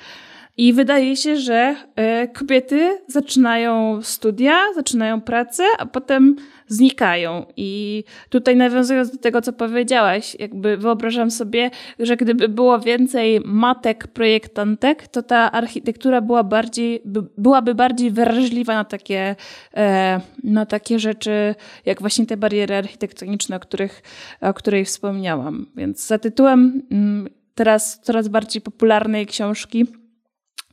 [0.58, 6.36] I wydaje się, że e, kobiety zaczynają studia, zaczynają pracę, a potem
[6.68, 7.46] znikają.
[7.58, 14.08] I tutaj nawiązując do tego, co powiedziałaś, jakby wyobrażam sobie, że gdyby było więcej matek
[14.08, 17.02] projektantek, to ta architektura była bardziej,
[17.38, 19.36] byłaby bardziej wrażliwa na takie,
[19.74, 24.04] e, na takie rzeczy, jak właśnie te bariery architektoniczne, o, których,
[24.42, 25.66] o której wspomniałam.
[25.76, 29.86] Więc za tytułem mm, teraz coraz bardziej popularnej książki.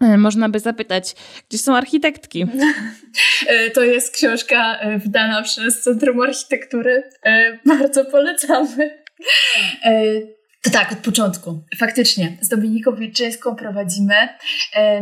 [0.01, 1.15] E, można by zapytać,
[1.49, 2.47] gdzie są architektki?
[3.49, 7.03] E, to jest książka e, wydana przez Centrum Architektury.
[7.67, 9.05] Bardzo polecamy.
[10.73, 11.65] Tak, od początku.
[11.79, 14.29] Faktycznie, z Dominiką Wilczyńską prowadzimy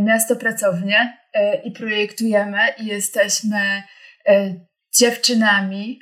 [0.01, 1.19] miasto pracownię
[1.65, 3.83] i projektujemy i jesteśmy
[4.99, 5.99] dziewczynami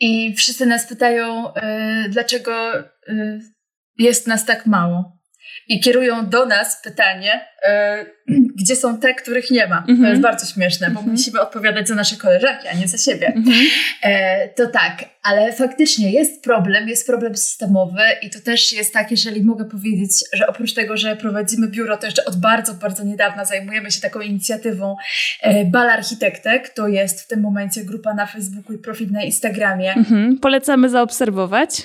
[0.00, 1.52] i wszyscy nas pytają,
[2.08, 2.72] dlaczego
[4.00, 5.20] jest nas tak mało.
[5.68, 8.14] I kierują do nas pytanie, yy,
[8.60, 9.78] gdzie są te, których nie ma.
[9.78, 9.86] Mm -hmm.
[9.86, 10.22] To jest mhm.
[10.22, 11.18] bardzo śmieszne, bo mm -hmm.
[11.18, 13.26] musimy odpowiadać za nasze koleżanki, a nie za siebie.
[13.26, 13.64] Mm -hmm.
[14.02, 19.10] e, to tak, ale faktycznie jest problem, jest problem systemowy i to też jest tak,
[19.10, 23.44] jeżeli mogę powiedzieć, że oprócz tego, że prowadzimy biuro, to jeszcze od bardzo, bardzo niedawna
[23.44, 24.96] zajmujemy się taką inicjatywą
[25.40, 26.68] e, Bal Architektek.
[26.68, 29.92] To jest w tym momencie grupa na Facebooku i profil na Instagramie.
[29.94, 30.38] Mhm.
[30.38, 31.82] Polecamy zaobserwować.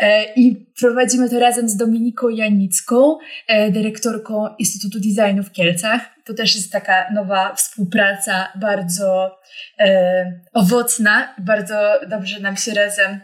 [0.00, 6.00] E, I prowadzimy to razem z Dominiką Janicką, e, dyrektorką Instytutu Designu w Kielcach.
[6.24, 9.38] To też jest taka nowa współpraca, bardzo
[9.78, 13.20] e, owocna, bardzo dobrze nam się razem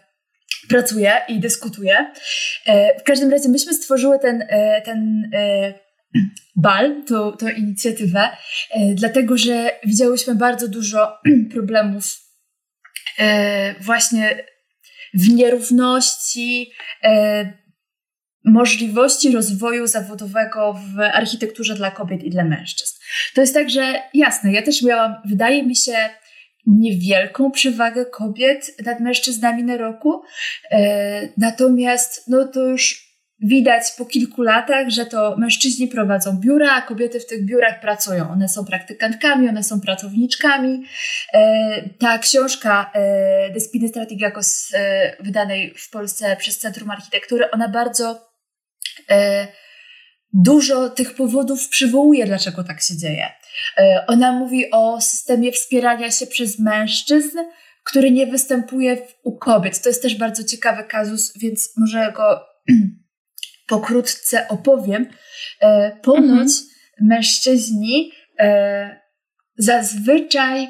[0.69, 2.13] pracuje i dyskutuje.
[2.67, 5.75] E, w każdym razie myśmy stworzyły ten, e, ten e,
[6.57, 8.21] bal, tą, tą inicjatywę,
[8.71, 11.19] e, dlatego że widziałyśmy bardzo dużo
[11.55, 12.05] problemów
[13.19, 14.45] e, właśnie
[15.15, 16.73] w nierówności,
[18.45, 22.95] możliwości rozwoju zawodowego w architekturze dla kobiet i dla mężczyzn.
[23.35, 25.95] To jest tak, że jasne, ja też miałam, wydaje mi się,
[26.67, 30.23] niewielką przewagę kobiet nad mężczyznami na roku.
[30.71, 36.83] E, natomiast no to już widać po kilku latach, że to mężczyźni prowadzą biura, a
[36.83, 38.31] kobiety w tych biurach pracują.
[38.31, 40.85] One są praktykantkami, one są pracowniczkami.
[41.33, 44.73] E, ta książka e, Despiny Strategicos
[45.21, 48.34] wydanej w Polsce przez Centrum Architektury, ona bardzo
[50.35, 53.33] dużo tych powodów przywołuje, dlaczego tak się dzieje.
[53.79, 57.39] E, ona mówi o systemie wspierania się przez mężczyzn,
[57.85, 59.83] który nie występuje u kobiet.
[59.83, 62.41] To jest też bardzo ciekawy kazus, więc może go
[63.69, 65.07] pokrótce opowiem.
[65.61, 66.51] E, ponoć mhm.
[67.01, 69.01] mężczyźni e,
[69.57, 70.69] zazwyczaj,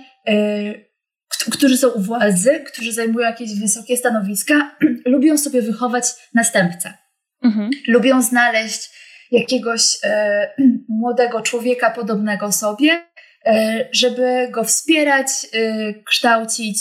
[1.52, 7.03] którzy są u władzy, którzy zajmują jakieś wysokie stanowiska, lubią sobie wychować następcę.
[7.44, 7.70] Mhm.
[7.88, 8.90] Lubią znaleźć
[9.30, 10.54] jakiegoś e,
[10.88, 13.04] młodego człowieka podobnego sobie,
[13.46, 16.78] e, żeby go wspierać, e, kształcić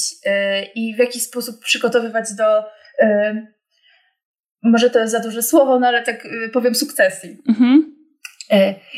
[0.75, 2.63] i w jakiś sposób przygotowywać do.
[4.63, 7.37] Może to jest za duże słowo, no ale tak powiem sukcesji.
[7.49, 7.95] Mhm.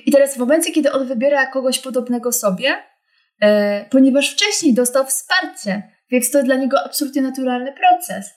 [0.05, 2.83] I teraz w momencie, kiedy on wybiera kogoś podobnego sobie,
[3.89, 8.33] ponieważ wcześniej dostał wsparcie, więc to dla niego absolutnie naturalny proces.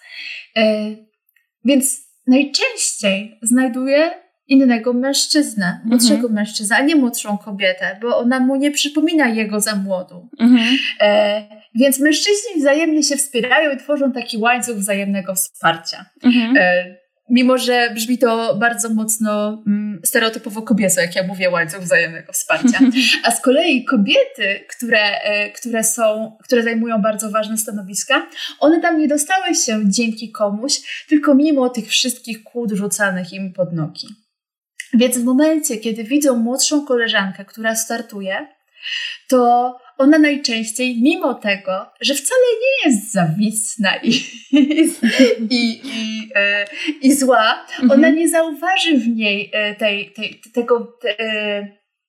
[1.64, 4.10] Więc najczęściej znajduje
[4.48, 6.34] innego mężczyznę, młodszego mhm.
[6.34, 10.28] mężczyznę, a nie młodszą kobietę, bo ona mu nie przypomina jego za młodu.
[10.40, 10.78] Mhm.
[11.00, 11.42] E,
[11.74, 16.04] więc mężczyźni wzajemnie się wspierają i tworzą taki łańcuch wzajemnego wsparcia.
[16.24, 16.56] Mhm.
[16.56, 16.96] E,
[17.30, 22.78] mimo, że brzmi to bardzo mocno mm, stereotypowo kobieco, jak ja mówię, łańcuch wzajemnego wsparcia.
[23.24, 28.26] A z kolei kobiety, które, e, które są, które zajmują bardzo ważne stanowiska,
[28.60, 33.72] one tam nie dostały się dzięki komuś, tylko mimo tych wszystkich kłód rzucanych im pod
[33.72, 34.08] nogi.
[34.94, 38.46] Więc w momencie, kiedy widzą młodszą koleżankę, która startuje,
[39.28, 44.10] to ona najczęściej, mimo tego, że wcale nie jest zawistna i,
[44.52, 44.90] i,
[45.50, 46.64] i, i, e,
[47.02, 47.90] i zła, mhm.
[47.90, 50.98] ona nie zauważy w niej e, tej, tej, tego,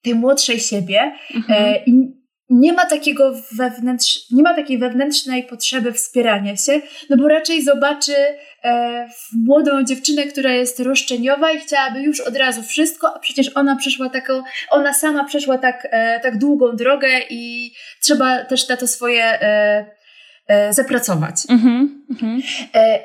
[0.01, 1.63] tej młodszej siebie mhm.
[1.63, 2.18] E, i
[2.49, 8.15] nie ma takiego wewnętrz, nie ma takiej wewnętrznej potrzeby wspierania się, no bo raczej zobaczy
[8.63, 9.09] e,
[9.45, 14.09] młodą dziewczynę, która jest roszczeniowa i chciałaby już od razu wszystko, a przecież ona przeszła
[14.09, 19.23] taką, ona sama przeszła tak, e, tak długą drogę i trzeba też na to swoje
[19.23, 19.85] e,
[20.47, 21.35] e zapracować.
[21.49, 21.61] Mm
[22.13, 22.41] -hmm.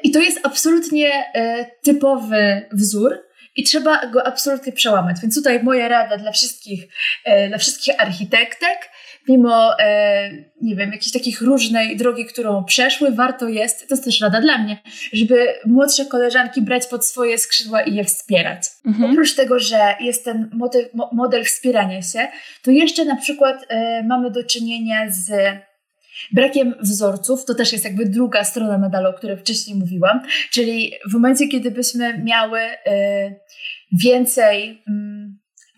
[0.02, 3.18] I to jest absolutnie e, typowy wzór.
[3.56, 5.16] I trzeba go absolutnie przełamać.
[5.22, 6.84] Więc tutaj moja rada dla wszystkich,
[7.48, 8.90] dla wszystkich architektek,
[9.28, 10.30] mimo, e,
[10.62, 14.58] nie wiem, jakiejś takich różnej drogi, którą przeszły, warto jest, to jest też rada dla
[14.58, 14.78] mnie,
[15.12, 18.62] żeby młodsze koleżanki brać pod swoje skrzydła i je wspierać.
[18.86, 19.10] Mhm.
[19.10, 22.28] Oprócz tego, że jest ten model, model wspierania się,
[22.62, 25.30] to jeszcze na przykład e, mamy do czynienia z
[26.32, 31.12] Brakiem wzorców to też jest jakby druga strona medalu, o której wcześniej mówiłam, czyli w
[31.12, 32.74] momencie, kiedy byśmy miały y,
[34.02, 34.82] więcej.
[34.88, 35.23] Y,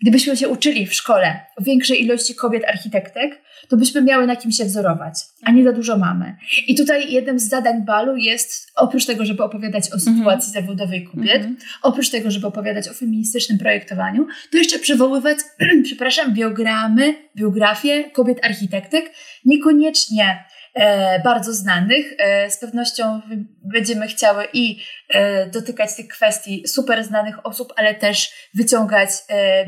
[0.01, 4.51] Gdybyśmy się uczyli w szkole o większej ilości kobiet architektek, to byśmy miały na kim
[4.51, 6.35] się wzorować, a nie za dużo mamy.
[6.67, 10.53] I tutaj jednym z zadań balu jest, oprócz tego, żeby opowiadać o sytuacji mm -hmm.
[10.53, 11.77] zawodowej kobiet, mm -hmm.
[11.81, 15.37] oprócz tego, żeby opowiadać o feministycznym projektowaniu, to jeszcze przywoływać,
[15.83, 19.11] przepraszam, biogramy, biografie kobiet architektek,
[19.45, 20.43] niekoniecznie
[21.23, 22.13] bardzo znanych.
[22.17, 23.21] E, z pewnością
[23.63, 29.09] będziemy chciały i e, dotykać tych kwestii super znanych osób, ale też wyciągać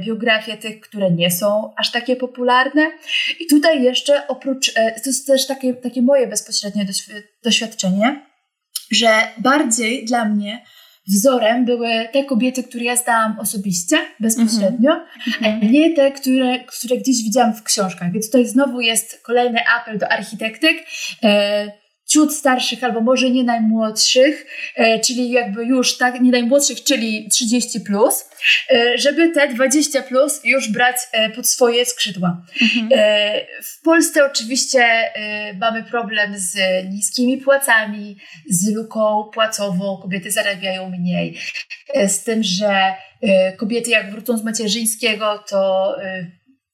[0.05, 2.91] biografie tych, które nie są aż takie popularne.
[3.39, 6.85] I tutaj jeszcze oprócz, to jest też takie, takie moje bezpośrednie
[7.43, 8.25] doświadczenie,
[8.91, 10.63] że bardziej dla mnie
[11.09, 15.61] wzorem były te kobiety, które ja znałam osobiście, bezpośrednio, mm-hmm.
[15.61, 18.11] a nie te, które, które gdzieś widziałam w książkach.
[18.11, 20.77] Więc tutaj znowu jest kolejny apel do architektek.
[21.23, 21.71] E,
[22.09, 24.45] ciut starszych, albo może nie najmłodszych,
[24.75, 28.29] e, czyli jakby już tak, nie najmłodszych, czyli 30 plus,
[28.71, 32.45] e, żeby te 20 plus już brać e, pod swoje skrzydła.
[32.61, 32.89] Mhm.
[33.63, 35.11] W Polsce oczywiście
[35.61, 36.57] mamy problem z
[36.89, 38.17] niskimi płacami,
[38.49, 41.37] z luką płacową, kobiety zarabiają mniej,
[42.07, 42.93] z tym, że
[43.57, 45.95] kobiety jak wrócą z macierzyńskiego, to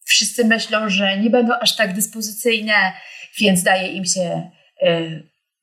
[0.05, 2.73] wszyscy myślą, że nie będą aż tak dyspozycyjne,
[3.39, 4.51] więc daje im się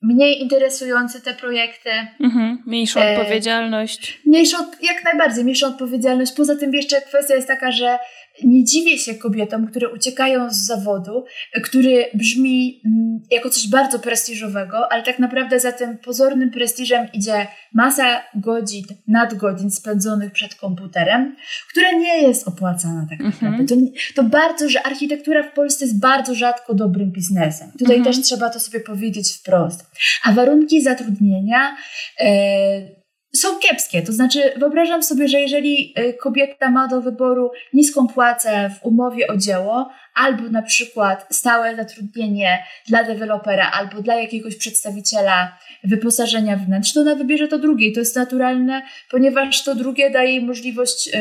[0.03, 1.91] mniej interesujące te projekty.
[2.21, 4.21] Mhm, mniejszą e, odpowiedzialność.
[4.27, 6.33] Mniejszą, jak najbardziej, mniejszą odpowiedzialność.
[6.33, 7.99] Poza tym jeszcze kwestia jest taka, że
[8.45, 11.25] nie dziwię się kobietom, które uciekają z zawodu,
[11.63, 17.47] który brzmi mm, jako coś bardzo prestiżowego, ale tak naprawdę za tym pozornym prestiżem idzie
[17.73, 21.37] masa godzin, nadgodzin spędzonych przed komputerem,
[21.71, 23.75] która nie jest opłacana tak naprawdę.
[23.75, 23.93] Mhm.
[23.93, 27.73] To, to, bardzo, że architektura w Polsce jest bardzo rzadko dobrym biznesem.
[27.79, 28.15] Tutaj mhm.
[28.15, 29.91] też trzeba to sobie powiedzieć wprost.
[30.25, 31.77] A warunki zatrudnienia.
[32.21, 33.02] Yy,
[33.37, 34.03] są kiepskie.
[34.03, 39.27] To znaczy, wyobrażam sobie, że jeżeli y, kobieta ma do wyboru niską płacę w umowie
[39.27, 46.93] o dzieło, albo na przykład stałe zatrudnienie dla dewelopera, albo dla jakiegoś przedstawiciela wyposażenia wnętrz,
[46.93, 47.87] to ona wybierze to drugie.
[47.87, 51.13] I to jest naturalne, ponieważ to drugie daje jej możliwość y,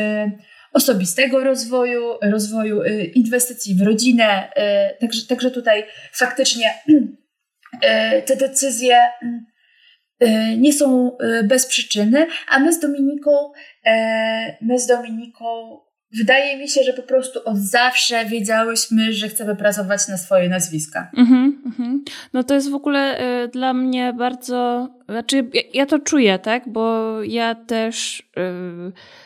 [0.72, 4.52] osobistego rozwoju, rozwoju y, inwestycji w rodzinę.
[5.00, 6.74] Także, także tutaj faktycznie
[8.26, 9.51] te decyzje E,
[10.56, 13.30] nie są e, bez przyczyny, a my z Dominiką,
[13.86, 15.78] e, my z Dominiką
[16.18, 21.10] wydaje mi się, że po prostu od zawsze wiedziałyśmy, że chcemy pracować na swoje nazwiska.
[21.16, 22.04] Mhm, mhm.
[22.32, 26.68] No to jest w ogóle y, dla mnie bardzo, znaczy ja, ja, to czuję, tak,
[26.68, 28.22] bo ja też y,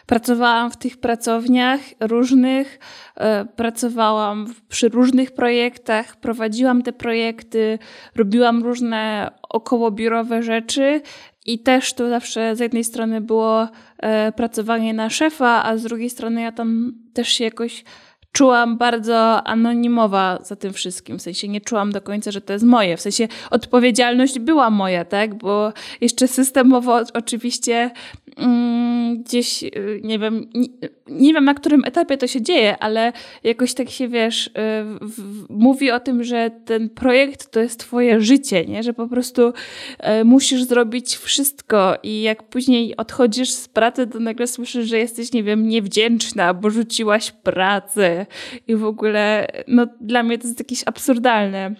[0.07, 2.79] pracowałam w tych pracowniach różnych,
[3.17, 3.23] y,
[3.57, 7.79] pracowałam przy różnych projektach, prowadziłam te projekty,
[8.17, 11.03] robiłam różne okołobiurowe rzeczy
[11.47, 16.11] i też to zawsze z jednej strony było e, pracowanie na szefa, a z drugiej
[16.11, 17.85] strony ja tam też się jakoś
[18.37, 21.19] czułam bardzo anonimowa za tym wszystkim.
[21.19, 22.97] W sensie nie czułam do końca, że to jest moje.
[22.97, 25.35] W sensie odpowiedzialność była moja, tak?
[25.35, 27.91] Bo jeszcze systemowo oczywiście
[28.37, 30.69] mm, gdzieś, y, nie wiem, nie,
[31.09, 33.13] nie, wiem na którym etapie to się dzieje, ale
[33.45, 34.51] jakoś tak się, wiesz, y,
[35.01, 38.83] w, w, mówi o tym, że ten projekt to jest twoje życie, nie?
[38.83, 44.47] Że po prostu y, musisz zrobić wszystko i jak później odchodzisz z pracy, to nagle
[44.47, 48.26] słyszysz, że jesteś, nie wiem, niewdzięczna, bo rzuciłaś pracę,
[48.67, 51.75] i w ogóle, no dla mnie to jest jakieś absurdalne.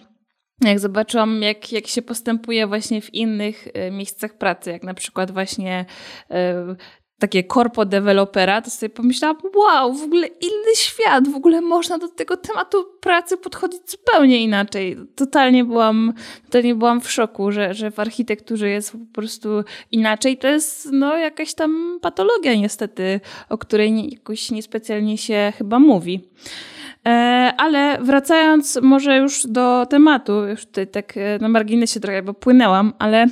[0.61, 5.31] Jak zobaczyłam, jak, jak się postępuje właśnie w innych y, miejscach pracy, jak na przykład
[5.31, 5.85] właśnie
[6.31, 6.35] y,
[7.19, 12.07] takie korpo dewelopera, to sobie pomyślałam, wow, w ogóle inny świat, w ogóle można do
[12.07, 14.97] tego tematu pracy podchodzić zupełnie inaczej.
[15.15, 16.13] Totalnie byłam,
[16.45, 19.49] totalnie byłam w szoku, że, że w architekturze jest po prostu
[19.91, 20.37] inaczej.
[20.37, 26.29] To jest no, jakaś tam patologia niestety, o której nie, jakoś niespecjalnie się chyba mówi.
[27.07, 32.33] E, ale wracając może już do tematu, już tutaj tak e, na marginesie trochę, bo
[32.33, 33.25] płynęłam, ale,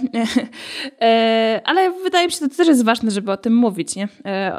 [1.02, 4.08] e, ale wydaje mi się, że to też jest ważne, żeby o tym mówić, nie?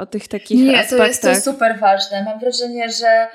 [0.00, 1.08] O tych takich nie, aspektach.
[1.08, 2.24] Nie, to jest to super ważne.
[2.24, 3.26] Mam wrażenie, że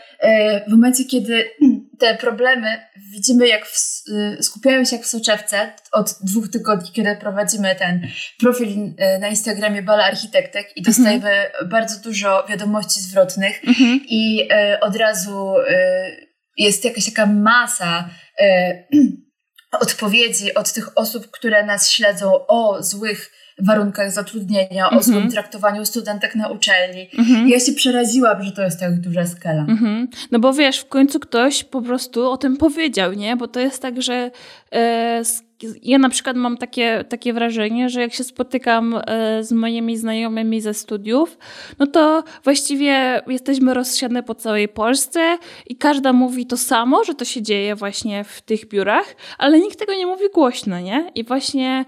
[0.68, 1.44] w momencie, kiedy
[2.02, 2.80] te problemy
[3.12, 4.04] widzimy, jak w,
[4.42, 8.08] skupiają się jak w soczewce od dwóch tygodni, kiedy prowadzimy ten
[8.40, 11.70] profil na Instagramie Bala Architektek i dostajemy mhm.
[11.70, 14.00] bardzo dużo wiadomości zwrotnych mhm.
[14.10, 14.50] i
[14.82, 18.10] od razu Y, jest jakaś taka masa
[18.42, 18.88] y,
[19.86, 23.32] odpowiedzi od tych osób, które nas śledzą o złych
[23.66, 25.32] warunkach zatrudnienia, o złym mhm.
[25.32, 27.10] traktowaniu studentek na uczelni.
[27.18, 29.62] Mm Ja się przeraziłam, że to jest tak duża skala.
[29.62, 33.38] Mm No bo wiesz, w końcu ktoś po prostu o tym powiedział, nie?
[33.38, 34.32] Bo to jest tak, że
[35.84, 40.62] ja na przykład mam takie, takie wrażenie, że jak się spotykam e, z moimi znajomymi
[40.62, 41.38] ze studiów,
[41.80, 47.26] no to właściwie jesteśmy rozsiane po całej Polsce i każda mówi to samo, że to
[47.26, 51.12] się dzieje właśnie w tych biurach, ale nikt tego nie mówi głośno, nie?
[51.16, 51.86] I właśnie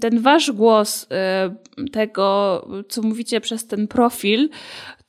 [0.00, 1.54] ten wasz głos e,
[1.92, 4.48] tego, co mówicie przez ten profil,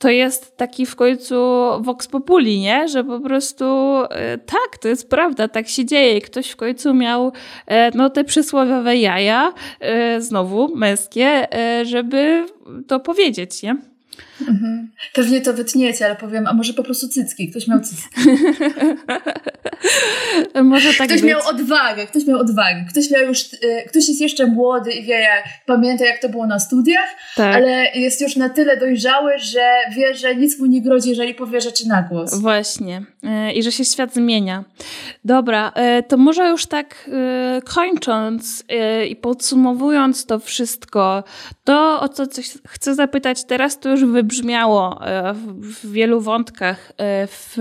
[0.02, 1.36] to jest taki w końcu
[1.80, 2.88] vox populi, nie?
[2.88, 3.64] Że po prostu
[4.10, 6.20] e, tak, to jest prawda, tak się dzieje.
[6.20, 7.32] Ktoś w końcu miał
[7.66, 11.48] e, no, te przysłowiowe jaja, e, znowu męskie,
[11.82, 12.46] żeby
[12.86, 13.76] to powiedzieć, nie?
[14.40, 14.90] Mhm.
[15.14, 17.50] Pewnie to wytniecie, ale powiem, a może po prostu cycki.
[17.50, 18.20] Ktoś miał cycki.
[20.62, 21.30] może tak Ktoś być.
[21.30, 22.84] miał odwagę, ktoś miał odwagę.
[22.90, 26.46] Ktoś miał już, y, ktoś jest jeszcze młody i wie, jak, pamięta jak to było
[26.46, 27.54] na studiach, tak.
[27.54, 31.60] ale jest już na tyle dojrzały, że wie, że nic mu nie grozi, jeżeli powie
[31.60, 32.40] rzeczy na głos.
[32.40, 33.02] Właśnie.
[33.48, 34.64] Y, I że się świat zmienia.
[35.24, 37.10] Dobra, y, to może już tak
[37.64, 38.64] kończąc
[39.08, 41.24] i podsumowując to wszystko,
[41.64, 42.24] to o co
[42.68, 47.56] chcę zapytać teraz, to już wybrzmiało e, w wielu wątkach e, w,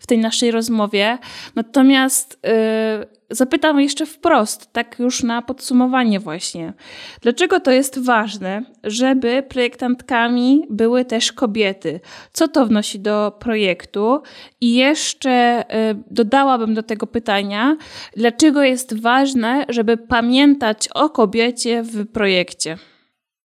[0.00, 1.18] w tej naszej rozmowie.
[1.54, 6.72] Natomiast e, zapytam jeszcze wprost, tak już na podsumowanie właśnie.
[7.20, 12.00] Dlaczego to jest ważne, żeby projektantkami były też kobiety?
[12.32, 14.22] Co to wnosi do projektu?
[14.60, 15.64] I jeszcze
[16.10, 17.76] dodałabym do tego pytania,
[18.16, 22.78] dlaczego jest ważne, żeby pamiętać o kobiecie w projekcie?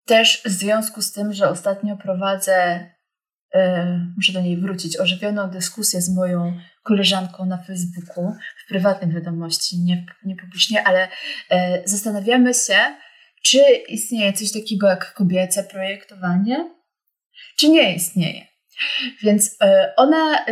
[0.07, 2.89] Też w związku z tym, że ostatnio prowadzę
[4.15, 8.33] muszę do niej wrócić, ożywioną dyskusję z moją koleżanką na Facebooku,
[8.65, 11.07] w prywatnej wiadomości, nie, nie publicznie, ale
[11.85, 12.77] zastanawiamy się,
[13.43, 13.59] czy
[13.89, 16.71] istnieje coś takiego jak kobiece projektowanie,
[17.59, 18.45] czy nie istnieje.
[19.23, 19.57] Więc
[19.97, 20.45] ona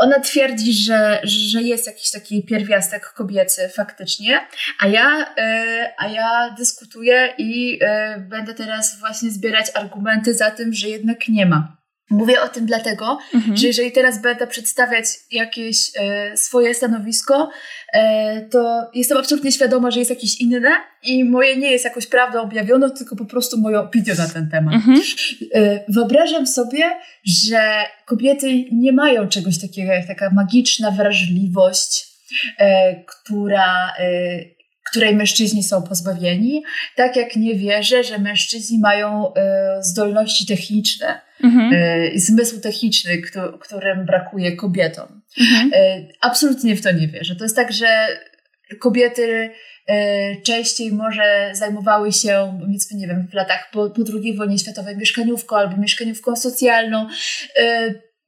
[0.00, 4.40] ona twierdzi, że, że jest jakiś taki pierwiastek kobiecy faktycznie,
[4.80, 10.72] a ja, e, a ja dyskutuję i e, będę teraz właśnie zbierać argumenty za tym,
[10.72, 11.79] że jednak nie ma.
[12.10, 13.56] Mówię o tym dlatego, mhm.
[13.56, 17.50] że jeżeli teraz będę przedstawiać jakieś e, swoje stanowisko,
[17.92, 20.70] e, to jestem absolutnie świadoma, że jest jakieś inne
[21.02, 24.74] i moje nie jest jakoś prawdą objawioną, tylko po prostu moją opinią na ten temat.
[24.74, 25.00] Mhm.
[25.54, 26.82] E, wyobrażam sobie,
[27.24, 32.06] że kobiety nie mają czegoś takiego jak taka magiczna wrażliwość,
[32.58, 34.59] e, która e,
[34.90, 36.62] której mężczyźni są pozbawieni,
[36.96, 41.72] tak jak nie wierzę, że mężczyźni mają e, zdolności techniczne, mhm.
[41.74, 43.22] e, zmysł techniczny,
[43.60, 45.22] którym brakuje kobietom.
[45.40, 45.70] Mhm.
[45.74, 47.36] E, absolutnie w to nie wierzę.
[47.36, 48.06] To jest tak, że
[48.78, 49.50] kobiety
[50.46, 55.56] częściej może zajmowały się, powiedzmy, nie wiem, w latach po, po II wojnie światowej mieszkaniówką
[55.56, 57.06] albo mieszkaniówką socjalną.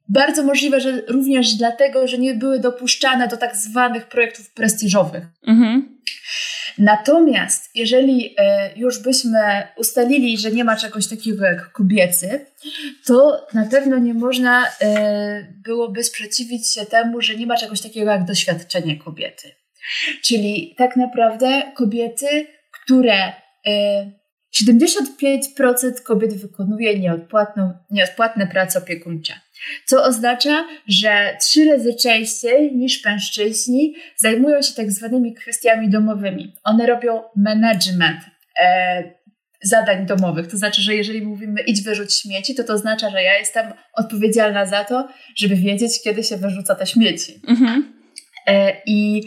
[0.09, 5.23] Bardzo możliwe, że również dlatego, że nie były dopuszczane do tak zwanych projektów prestiżowych.
[5.47, 5.99] Mhm.
[6.77, 12.45] Natomiast jeżeli e, już byśmy ustalili, że nie ma czegoś takiego jak kobiecy,
[13.05, 18.11] to na pewno nie można e, byłoby sprzeciwić się temu, że nie ma czegoś takiego
[18.11, 19.51] jak doświadczenie kobiety.
[20.21, 23.33] Czyli tak naprawdę kobiety, które
[24.63, 29.33] 75% e, kobiet wykonuje nieodpłatną, nieodpłatne prace opiekuńcze
[29.85, 36.55] co oznacza, że trzy razy częściej niż mężczyźni zajmują się tak zwanymi kwestiami domowymi.
[36.63, 38.19] One robią management
[38.61, 39.03] e,
[39.63, 40.47] zadań domowych.
[40.47, 44.65] To znaczy, że jeżeli mówimy idź wyrzuć śmieci, to to oznacza, że ja jestem odpowiedzialna
[44.65, 47.41] za to, żeby wiedzieć, kiedy się wyrzuca te śmieci.
[47.47, 47.93] Mhm.
[48.47, 49.23] E, I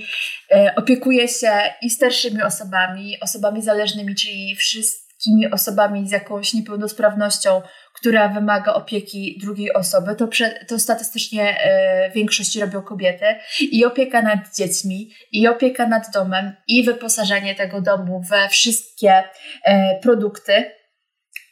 [0.50, 1.50] e, opiekuję się
[1.82, 7.62] i starszymi osobami, osobami zależnymi, czyli wszystkimi osobami z jakąś niepełnosprawnością,
[7.96, 13.24] która wymaga opieki drugiej osoby, to, prze, to statystycznie e, większość robią kobiety.
[13.60, 19.24] I opieka nad dziećmi, i opieka nad domem, i wyposażenie tego domu we wszystkie
[19.64, 20.70] e, produkty.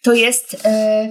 [0.03, 1.09] To jest, e,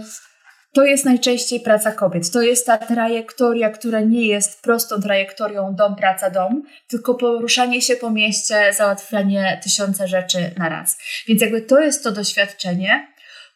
[0.73, 2.31] to jest najczęściej praca kobiet.
[2.31, 7.95] To jest ta trajektoria, która nie jest prostą trajektorią dom, praca, dom, tylko poruszanie się
[7.95, 10.97] po mieście, załatwianie tysiące rzeczy na raz.
[11.27, 13.07] Więc jakby to jest to doświadczenie,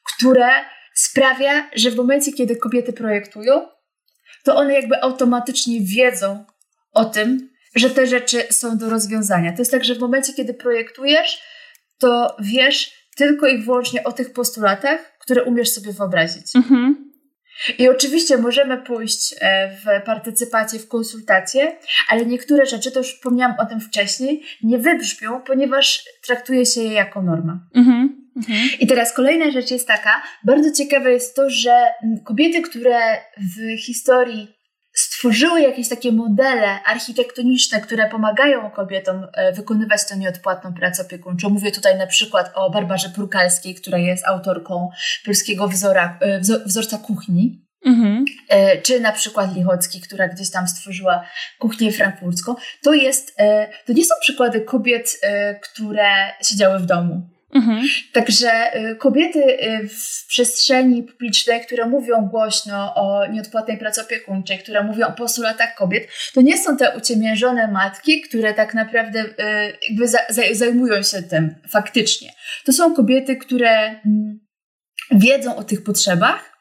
[0.03, 0.49] które
[0.97, 3.67] sprawia, że w momencie, kiedy kobiety projektują,
[4.43, 6.45] to one jakby automatycznie wiedzą
[6.93, 9.51] o tym, że te rzeczy są do rozwiązania.
[9.51, 11.41] To jest tak, że w momencie, kiedy projektujesz,
[11.97, 16.55] to wiesz tylko i wyłącznie o tych postulatach, które umiesz sobie wyobrazić.
[16.55, 17.11] Mhm.
[17.77, 21.77] I oczywiście możemy pójść e, w partycypację, w konsultację,
[22.09, 26.93] ale niektóre rzeczy, to już wspomniałam o tym wcześniej, nie wybrzmią, ponieważ traktuje się je
[26.93, 27.59] jako norma.
[27.75, 28.26] Mhm.
[28.37, 28.69] Mhm.
[28.79, 31.85] I teraz kolejna rzecz jest taka, bardzo ciekawe jest to, że
[32.25, 34.57] kobiety, które w historii
[34.97, 41.49] stworzyły jakieś takie modele architektoniczne, które pomagają kobietom e, wykonywać tę nieodpłatną pracę opiekuńczą.
[41.49, 44.89] Mówię tutaj na przykład o Barbarze Purkalskiej, która jest autorką
[45.25, 47.67] polskiego wzora, e, wzorca kuchni.
[47.85, 48.25] Mhm.
[48.49, 51.23] E, czy na przykład Lichocki, która gdzieś tam stworzyła
[51.59, 52.55] kuchnię frankfurcką.
[52.83, 53.37] To, jest,
[53.85, 55.19] to nie są przykłady kobiet,
[55.61, 57.87] które siedziały w domu Mhm.
[58.13, 64.83] Także y, kobiety y, w przestrzeni publicznej, które mówią głośno o nieodpłatnej pracy opiekuńczej, które
[64.83, 69.33] mówią o postulatach kobiet, to nie są te uciemiężone matki, które tak naprawdę y,
[69.89, 70.07] jakby
[70.53, 72.33] zajmują się tym faktycznie.
[72.65, 74.39] To są kobiety, które mm,
[75.11, 76.57] wiedzą o tych potrzebach,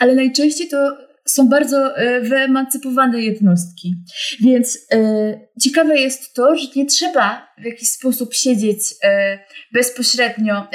[0.00, 3.94] ale najczęściej to są bardzo e, wyemancypowane jednostki.
[4.40, 9.38] Więc e, ciekawe jest to, że nie trzeba w jakiś sposób siedzieć e,
[9.72, 10.68] bezpośrednio,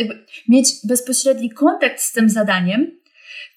[0.50, 2.92] mieć bezpośredni kontakt z tym zadaniem,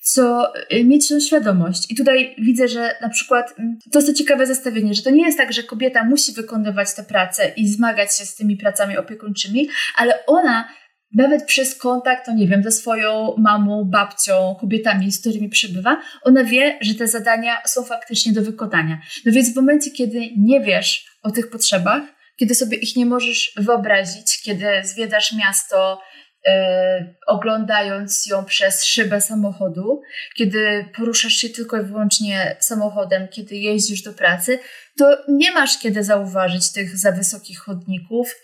[0.02, 0.52] co
[0.84, 1.90] mieć tą świadomość.
[1.90, 3.54] I tutaj widzę, że na przykład
[3.92, 7.04] to jest to ciekawe zestawienie, że to nie jest tak, że kobieta musi wykonywać tę
[7.04, 10.68] pracę i zmagać się z tymi pracami opiekuńczymi, ale ona
[11.14, 16.44] nawet przez kontakt, to nie wiem, ze swoją mamą, babcią, kobietami, z którymi przebywa, ona
[16.44, 19.00] wie, że te zadania są faktycznie do wykonania.
[19.26, 22.02] No więc w momencie, kiedy nie wiesz o tych potrzebach,
[22.36, 26.00] kiedy sobie ich nie możesz wyobrazić, kiedy zwiedzasz miasto,
[26.46, 30.00] e, oglądając ją przez szybę samochodu,
[30.36, 34.58] kiedy poruszasz się tylko i wyłącznie samochodem, kiedy jeździsz do pracy,
[34.98, 38.34] to nie masz kiedy zauważyć tych za wysokich chodników,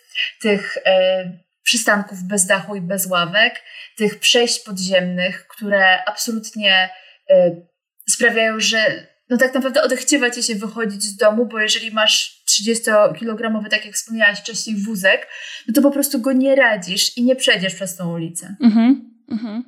[0.42, 3.62] tych e, przystanków bez dachu i bez ławek,
[3.96, 6.90] tych przejść podziemnych, które absolutnie
[7.30, 7.66] y,
[8.08, 13.68] sprawiają, że no tak naprawdę odechciewa ci się wychodzić z domu, bo jeżeli masz 30-kilogramowy,
[13.70, 15.28] tak jak wspomniałaś wcześniej, wózek,
[15.68, 18.56] no to po prostu go nie radzisz i nie przejdziesz przez tą ulicę.
[18.62, 19.64] Mhm, mhm.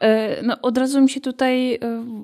[0.00, 1.78] E, no, od razu mi się tutaj e,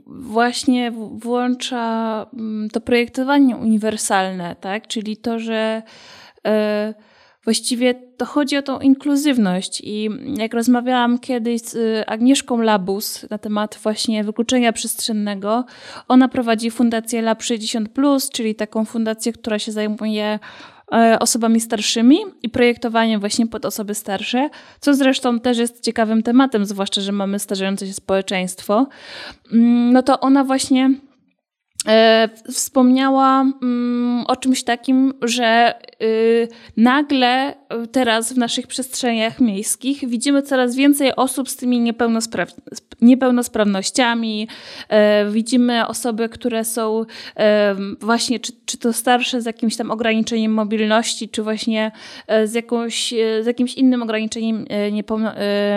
[0.07, 4.87] właśnie włącza mm, to projektowanie uniwersalne, tak?
[4.87, 5.83] czyli to, że
[6.47, 6.95] e,
[7.49, 9.81] właściwie to chodzi o tą inkluzywność.
[9.85, 15.65] I jak rozmawiałam kiedyś z Agnieszką Labus na temat właśnie wykluczenia przestrzennego,
[16.09, 17.89] ona prowadzi fundację Lab 60,
[18.33, 20.39] czyli taką fundację, która się zajmuje
[20.93, 26.67] e, osobami starszymi i projektowaniem właśnie pod osoby starsze, co zresztą też jest ciekawym tematem,
[26.67, 28.87] zwłaszcza, że mamy starzejące się społeczeństwo.
[29.53, 30.91] Mm, no to ona właśnie
[32.53, 37.55] wspomniała mm, o czymś takim, że y, nagle
[37.93, 42.53] teraz w naszych przestrzeniach miejskich widzimy coraz więcej osób z tymi niepełnospraw
[43.01, 44.49] niepełnosprawnościami.
[44.89, 47.05] E, widzimy osoby, które są
[47.37, 51.93] e, właśnie, czy, czy to starsze z jakimś tam ograniczeniem mobilności, czy właśnie
[52.45, 54.67] z, jakąś, z jakimś innym ograniczeniem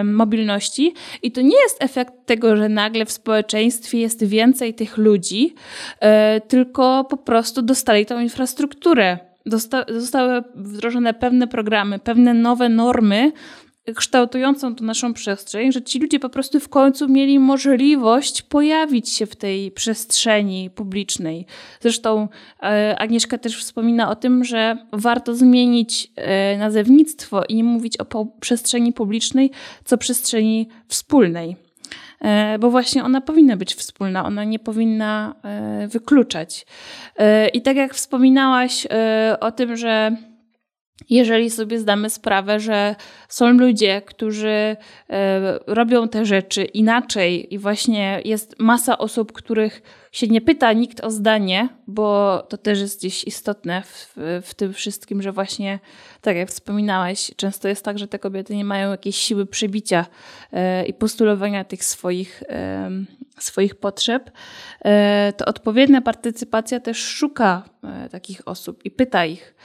[0.04, 0.94] mobilności.
[1.24, 5.56] I to nie jest efekt tego, że nagle w społeczeństwie jest więcej tych ludzi,
[5.91, 5.91] E,
[6.48, 9.20] tylko po prostu dostali tą infrastrukturę.
[9.46, 13.32] Dosta zostały wdrożone pewne programy, pewne nowe normy,
[13.96, 19.26] kształtującą tą naszą przestrzeń, że ci ludzie po prostu w końcu mieli możliwość pojawić się
[19.26, 21.46] w tej przestrzeni publicznej.
[21.80, 22.28] Zresztą
[22.64, 28.26] e, Agnieszka też wspomina o tym, że warto zmienić e, nazewnictwo i nie mówić o
[28.26, 29.52] przestrzeni publicznej,
[29.86, 31.56] co przestrzeni wspólnej.
[32.22, 36.66] E, bo właśnie ona powinna być wspólna, ona nie powinna e, wykluczać.
[37.18, 38.88] E, I tak jak wspominałaś
[39.40, 40.16] o tym, że
[41.10, 42.96] jeżeli sobie zdamy sprawę, że
[43.30, 44.76] są ludzie, którzy
[45.68, 49.82] robią te rzeczy inaczej i właśnie jest masa osób, których
[50.12, 54.74] się nie pyta nikt o zdanie, bo to też jest gdzieś istotne w, w tym
[54.74, 55.80] wszystkim, że właśnie,
[56.22, 60.06] tak jak wspominałeś, często jest tak, że te kobiety nie mają jakiejś siły przebicia
[60.54, 62.90] e, i postulowania tych swoich, e,
[63.40, 64.32] swoich potrzeb,
[64.86, 69.56] e, to odpowiednia partycypacja też szuka e, takich osób i pyta ich.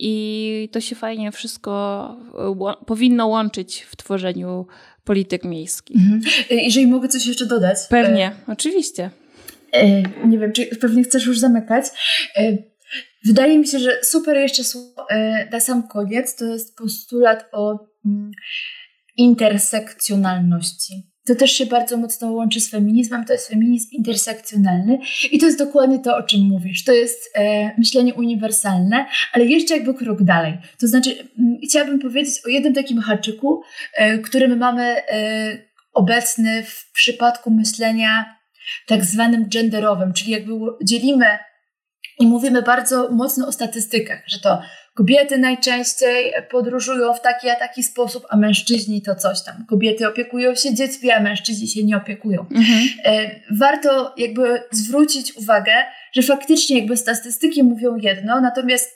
[0.00, 2.16] E, I to się fajnie wszystko
[2.86, 4.66] powinno łączyć w tworzeniu
[5.04, 5.96] polityk miejskich.
[5.96, 6.22] Mhm.
[6.50, 7.78] Jeżeli mogę coś jeszcze dodać.
[7.88, 9.10] Pewnie, e, oczywiście.
[9.72, 11.84] E, nie wiem, czy pewnie chcesz już zamykać.
[12.36, 12.56] E,
[13.24, 14.62] wydaje mi się, że super jeszcze
[15.10, 18.30] e, na sam koniec to jest postulat o mm,
[19.16, 21.09] intersekcjonalności.
[21.30, 24.98] To też się bardzo mocno łączy z feminizmem, to jest feminizm intersekcjonalny
[25.30, 26.84] i to jest dokładnie to, o czym mówisz.
[26.84, 30.58] To jest e, myślenie uniwersalne, ale jeszcze jakby krok dalej.
[30.80, 33.62] To znaczy, m, mm, chciałabym powiedzieć o jednym takim haczyku,
[33.94, 35.58] e, który my mamy e,
[35.92, 38.36] obecny w przypadku myślenia
[38.86, 40.52] tak zwanym genderowym, czyli jakby
[40.84, 41.38] dzielimy
[42.20, 44.62] i mówimy bardzo mocno o statystykach, że to
[44.94, 49.66] kobiety najczęściej podróżują w taki a taki sposób, a mężczyźni to coś tam.
[49.68, 52.40] Kobiety opiekują się dziećmi, a mężczyźni się nie opiekują.
[52.40, 52.88] Mhm.
[53.04, 55.72] E, warto jakby zwrócić uwagę,
[56.12, 58.90] że faktycznie jakby statystyki mówią jedno, natomiast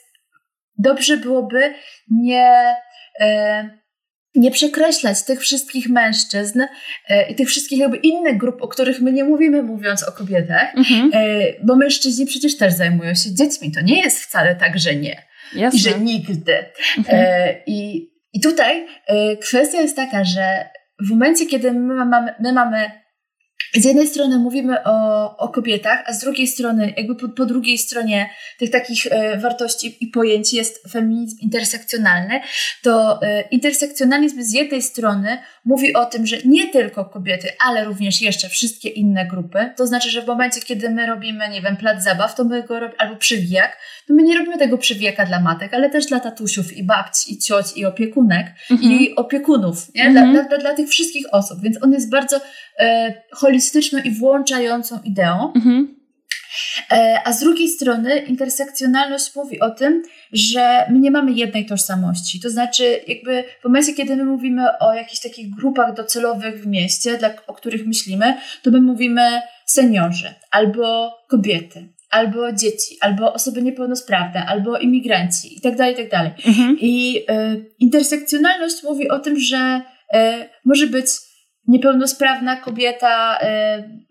[0.77, 1.73] dobrze byłoby
[2.09, 2.75] nie
[3.19, 3.69] e,
[4.35, 6.61] nie przekreślać tych wszystkich mężczyzn
[7.09, 10.75] e, i tych wszystkich jakby innych grup, o których my nie mówimy, mówiąc o kobietach,
[10.77, 11.11] mhm.
[11.13, 13.71] e, bo mężczyźni przecież też zajmują się dziećmi.
[13.71, 15.25] To nie jest wcale tak, że nie.
[15.53, 15.79] Jasne.
[15.79, 16.65] I że nigdy.
[16.97, 17.55] Mhm.
[17.67, 20.69] I, I tutaj e, kwestia jest taka, że
[20.99, 22.91] w momencie, kiedy my mamy, my mamy
[23.73, 27.77] z jednej strony mówimy o, o kobietach, a z drugiej strony, jakby po, po drugiej
[27.77, 28.29] stronie
[28.59, 32.41] tych takich e, wartości i pojęć jest feminizm intersekcjonalny,
[32.83, 38.21] to e, intersekcjonalizm z jednej strony mówi o tym, że nie tylko kobiety, ale również
[38.21, 42.03] jeszcze wszystkie inne grupy, to znaczy, że w momencie, kiedy my robimy, nie wiem, plac
[42.03, 45.73] zabaw, to my go robimy, albo przywijak, to my nie robimy tego przywijaka dla matek,
[45.73, 48.91] ale też dla tatusiów i babci, i cioć, i opiekunek, mhm.
[48.91, 50.11] i opiekunów, nie?
[50.11, 50.47] Dla, mhm.
[50.47, 52.39] dla, dla, tych wszystkich osób, więc on jest bardzo
[52.79, 55.53] e, holistyczną i włączającą ideą.
[55.55, 55.94] Mhm.
[56.91, 62.39] E, a z drugiej strony intersekcjonalność mówi o tym, że my nie mamy jednej tożsamości.
[62.39, 67.17] To znaczy, jakby w momencie, kiedy my mówimy o jakichś takich grupach docelowych w mieście,
[67.17, 74.45] dla, o których myślimy, to my mówimy seniorzy, albo kobiety, albo dzieci, albo osoby niepełnosprawne,
[74.45, 75.77] albo imigranci itd.
[75.77, 76.09] Tak itd.
[76.09, 76.77] Tak mhm.
[76.79, 79.81] I y, intersekcjonalność mówi o tym, że
[80.15, 80.19] y,
[80.65, 81.07] może być
[81.67, 84.04] niepełnosprawna kobieta y,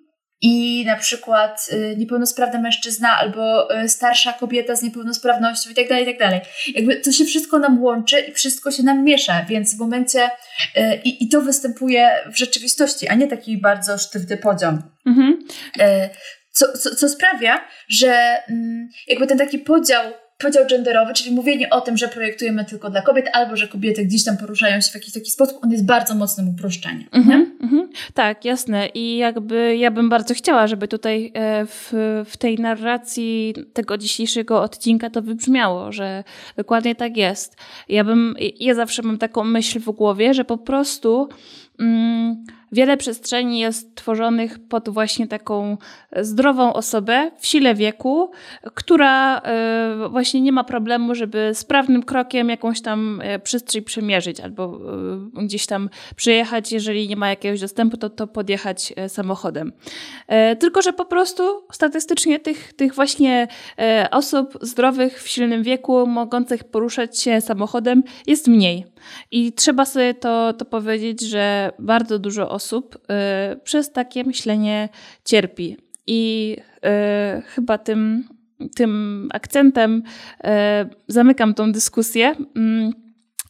[0.44, 6.04] i na przykład y, niepełnosprawny mężczyzna albo y, starsza kobieta z niepełnosprawnością i tak dalej,
[6.04, 6.40] i tak dalej.
[6.74, 11.00] Jakby to się wszystko nam łączy i wszystko się nam miesza, więc w momencie y,
[11.04, 14.78] i, i to występuje w rzeczywistości, a nie taki bardzo sztywny podział.
[15.06, 15.44] Mhm.
[16.50, 21.80] Co, co, co, sprawia, że mm, jakby ten taki podział podział genderowy, czyli mówienie o
[21.80, 25.14] tym, że projektujemy tylko dla kobiet, albo że kobiety gdzieś tam poruszają się w jakiś
[25.14, 27.04] taki sposób, on jest bardzo mocnym uproszczeniem.
[27.12, 27.54] Mm -hmm,
[28.14, 28.88] tak, jasne.
[28.94, 31.92] I jakby ja bym bardzo chciała, żeby tutaj e, w,
[32.26, 36.24] w tej narracji tego dzisiejszego odcinka to wybrzmiało, że
[36.56, 37.56] dokładnie tak jest.
[37.88, 41.28] Ja bym, ja zawsze mam taką myśl w głowie, że po prostu
[41.80, 45.76] mm, wiele przestrzeni jest tworzonych pod właśnie taką
[46.16, 48.30] zdrową osobę w sile wieku,
[48.74, 54.80] która e, właśnie nie ma problemu, żeby sprawnym krokiem jakąś tam e, przestrzeń przemierzyć albo
[55.36, 59.72] e, gdzieś tam przyjechać, jeżeli nie ma jakiegoś dostępu, to, to podjechać samochodem.
[60.58, 63.48] Tylko, że po prostu statystycznie tych, tych właśnie
[64.10, 68.84] osób zdrowych w silnym wieku, mogących poruszać się samochodem jest mniej.
[69.30, 74.88] I trzeba sobie to, to powiedzieć, że bardzo dużo osób y, przez takie myślenie
[75.24, 75.76] cierpi.
[76.06, 76.56] I
[77.38, 78.28] y, chyba tym,
[78.76, 80.02] tym akcentem
[80.44, 80.48] y,
[81.08, 82.34] zamykam tą dyskusję.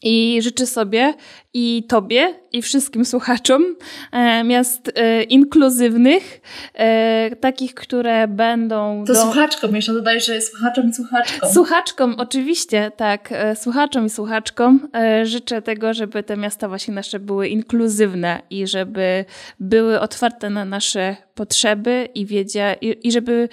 [0.05, 1.14] I życzę sobie
[1.55, 3.76] i Tobie, i wszystkim słuchaczom
[4.12, 6.40] e, miast e, inkluzywnych,
[6.74, 9.05] e, takich, które będą.
[9.07, 9.22] To do...
[9.22, 11.52] słuchaczkom, jeszcze dodaj, że słuchaczom i słuchaczkom.
[11.52, 13.28] Słuchaczkom, oczywiście, tak.
[13.55, 14.88] Słuchaczom i słuchaczkom
[15.22, 19.24] życzę tego, żeby te miasta właśnie nasze były inkluzywne i żeby
[19.61, 23.48] były otwarte na nasze potrzeby i wiedzia, i, i żeby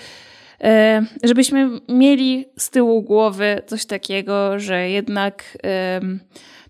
[1.23, 5.57] żebyśmy mieli z tyłu głowy coś takiego, że jednak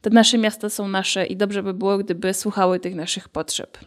[0.02, 3.78] te nasze miasta są nasze i dobrze by było, gdyby słuchały tych naszych potrzeb.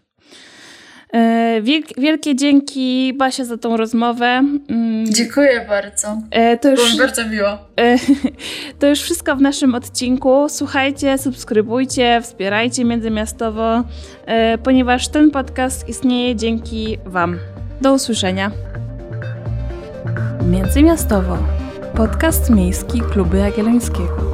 [1.14, 1.62] E,
[1.98, 4.26] wielkie dzięki Basia za tą rozmowę.
[4.68, 5.12] Mm.
[5.12, 6.18] Dziękuję bardzo.
[6.30, 7.58] E, to już, Było mi bardzo miło.
[8.78, 10.46] To już wszystko w naszym odcinku.
[10.48, 13.84] Słuchajcie, subskrybujcie, wspierajcie Międzymiastowo,
[14.62, 17.38] ponieważ ten podcast istnieje dzięki Wam.
[17.80, 18.73] Do usłyszenia.
[20.46, 21.38] Międzymiastowo.
[21.96, 24.33] Podcast miejski Kluby Jagiellońskiego.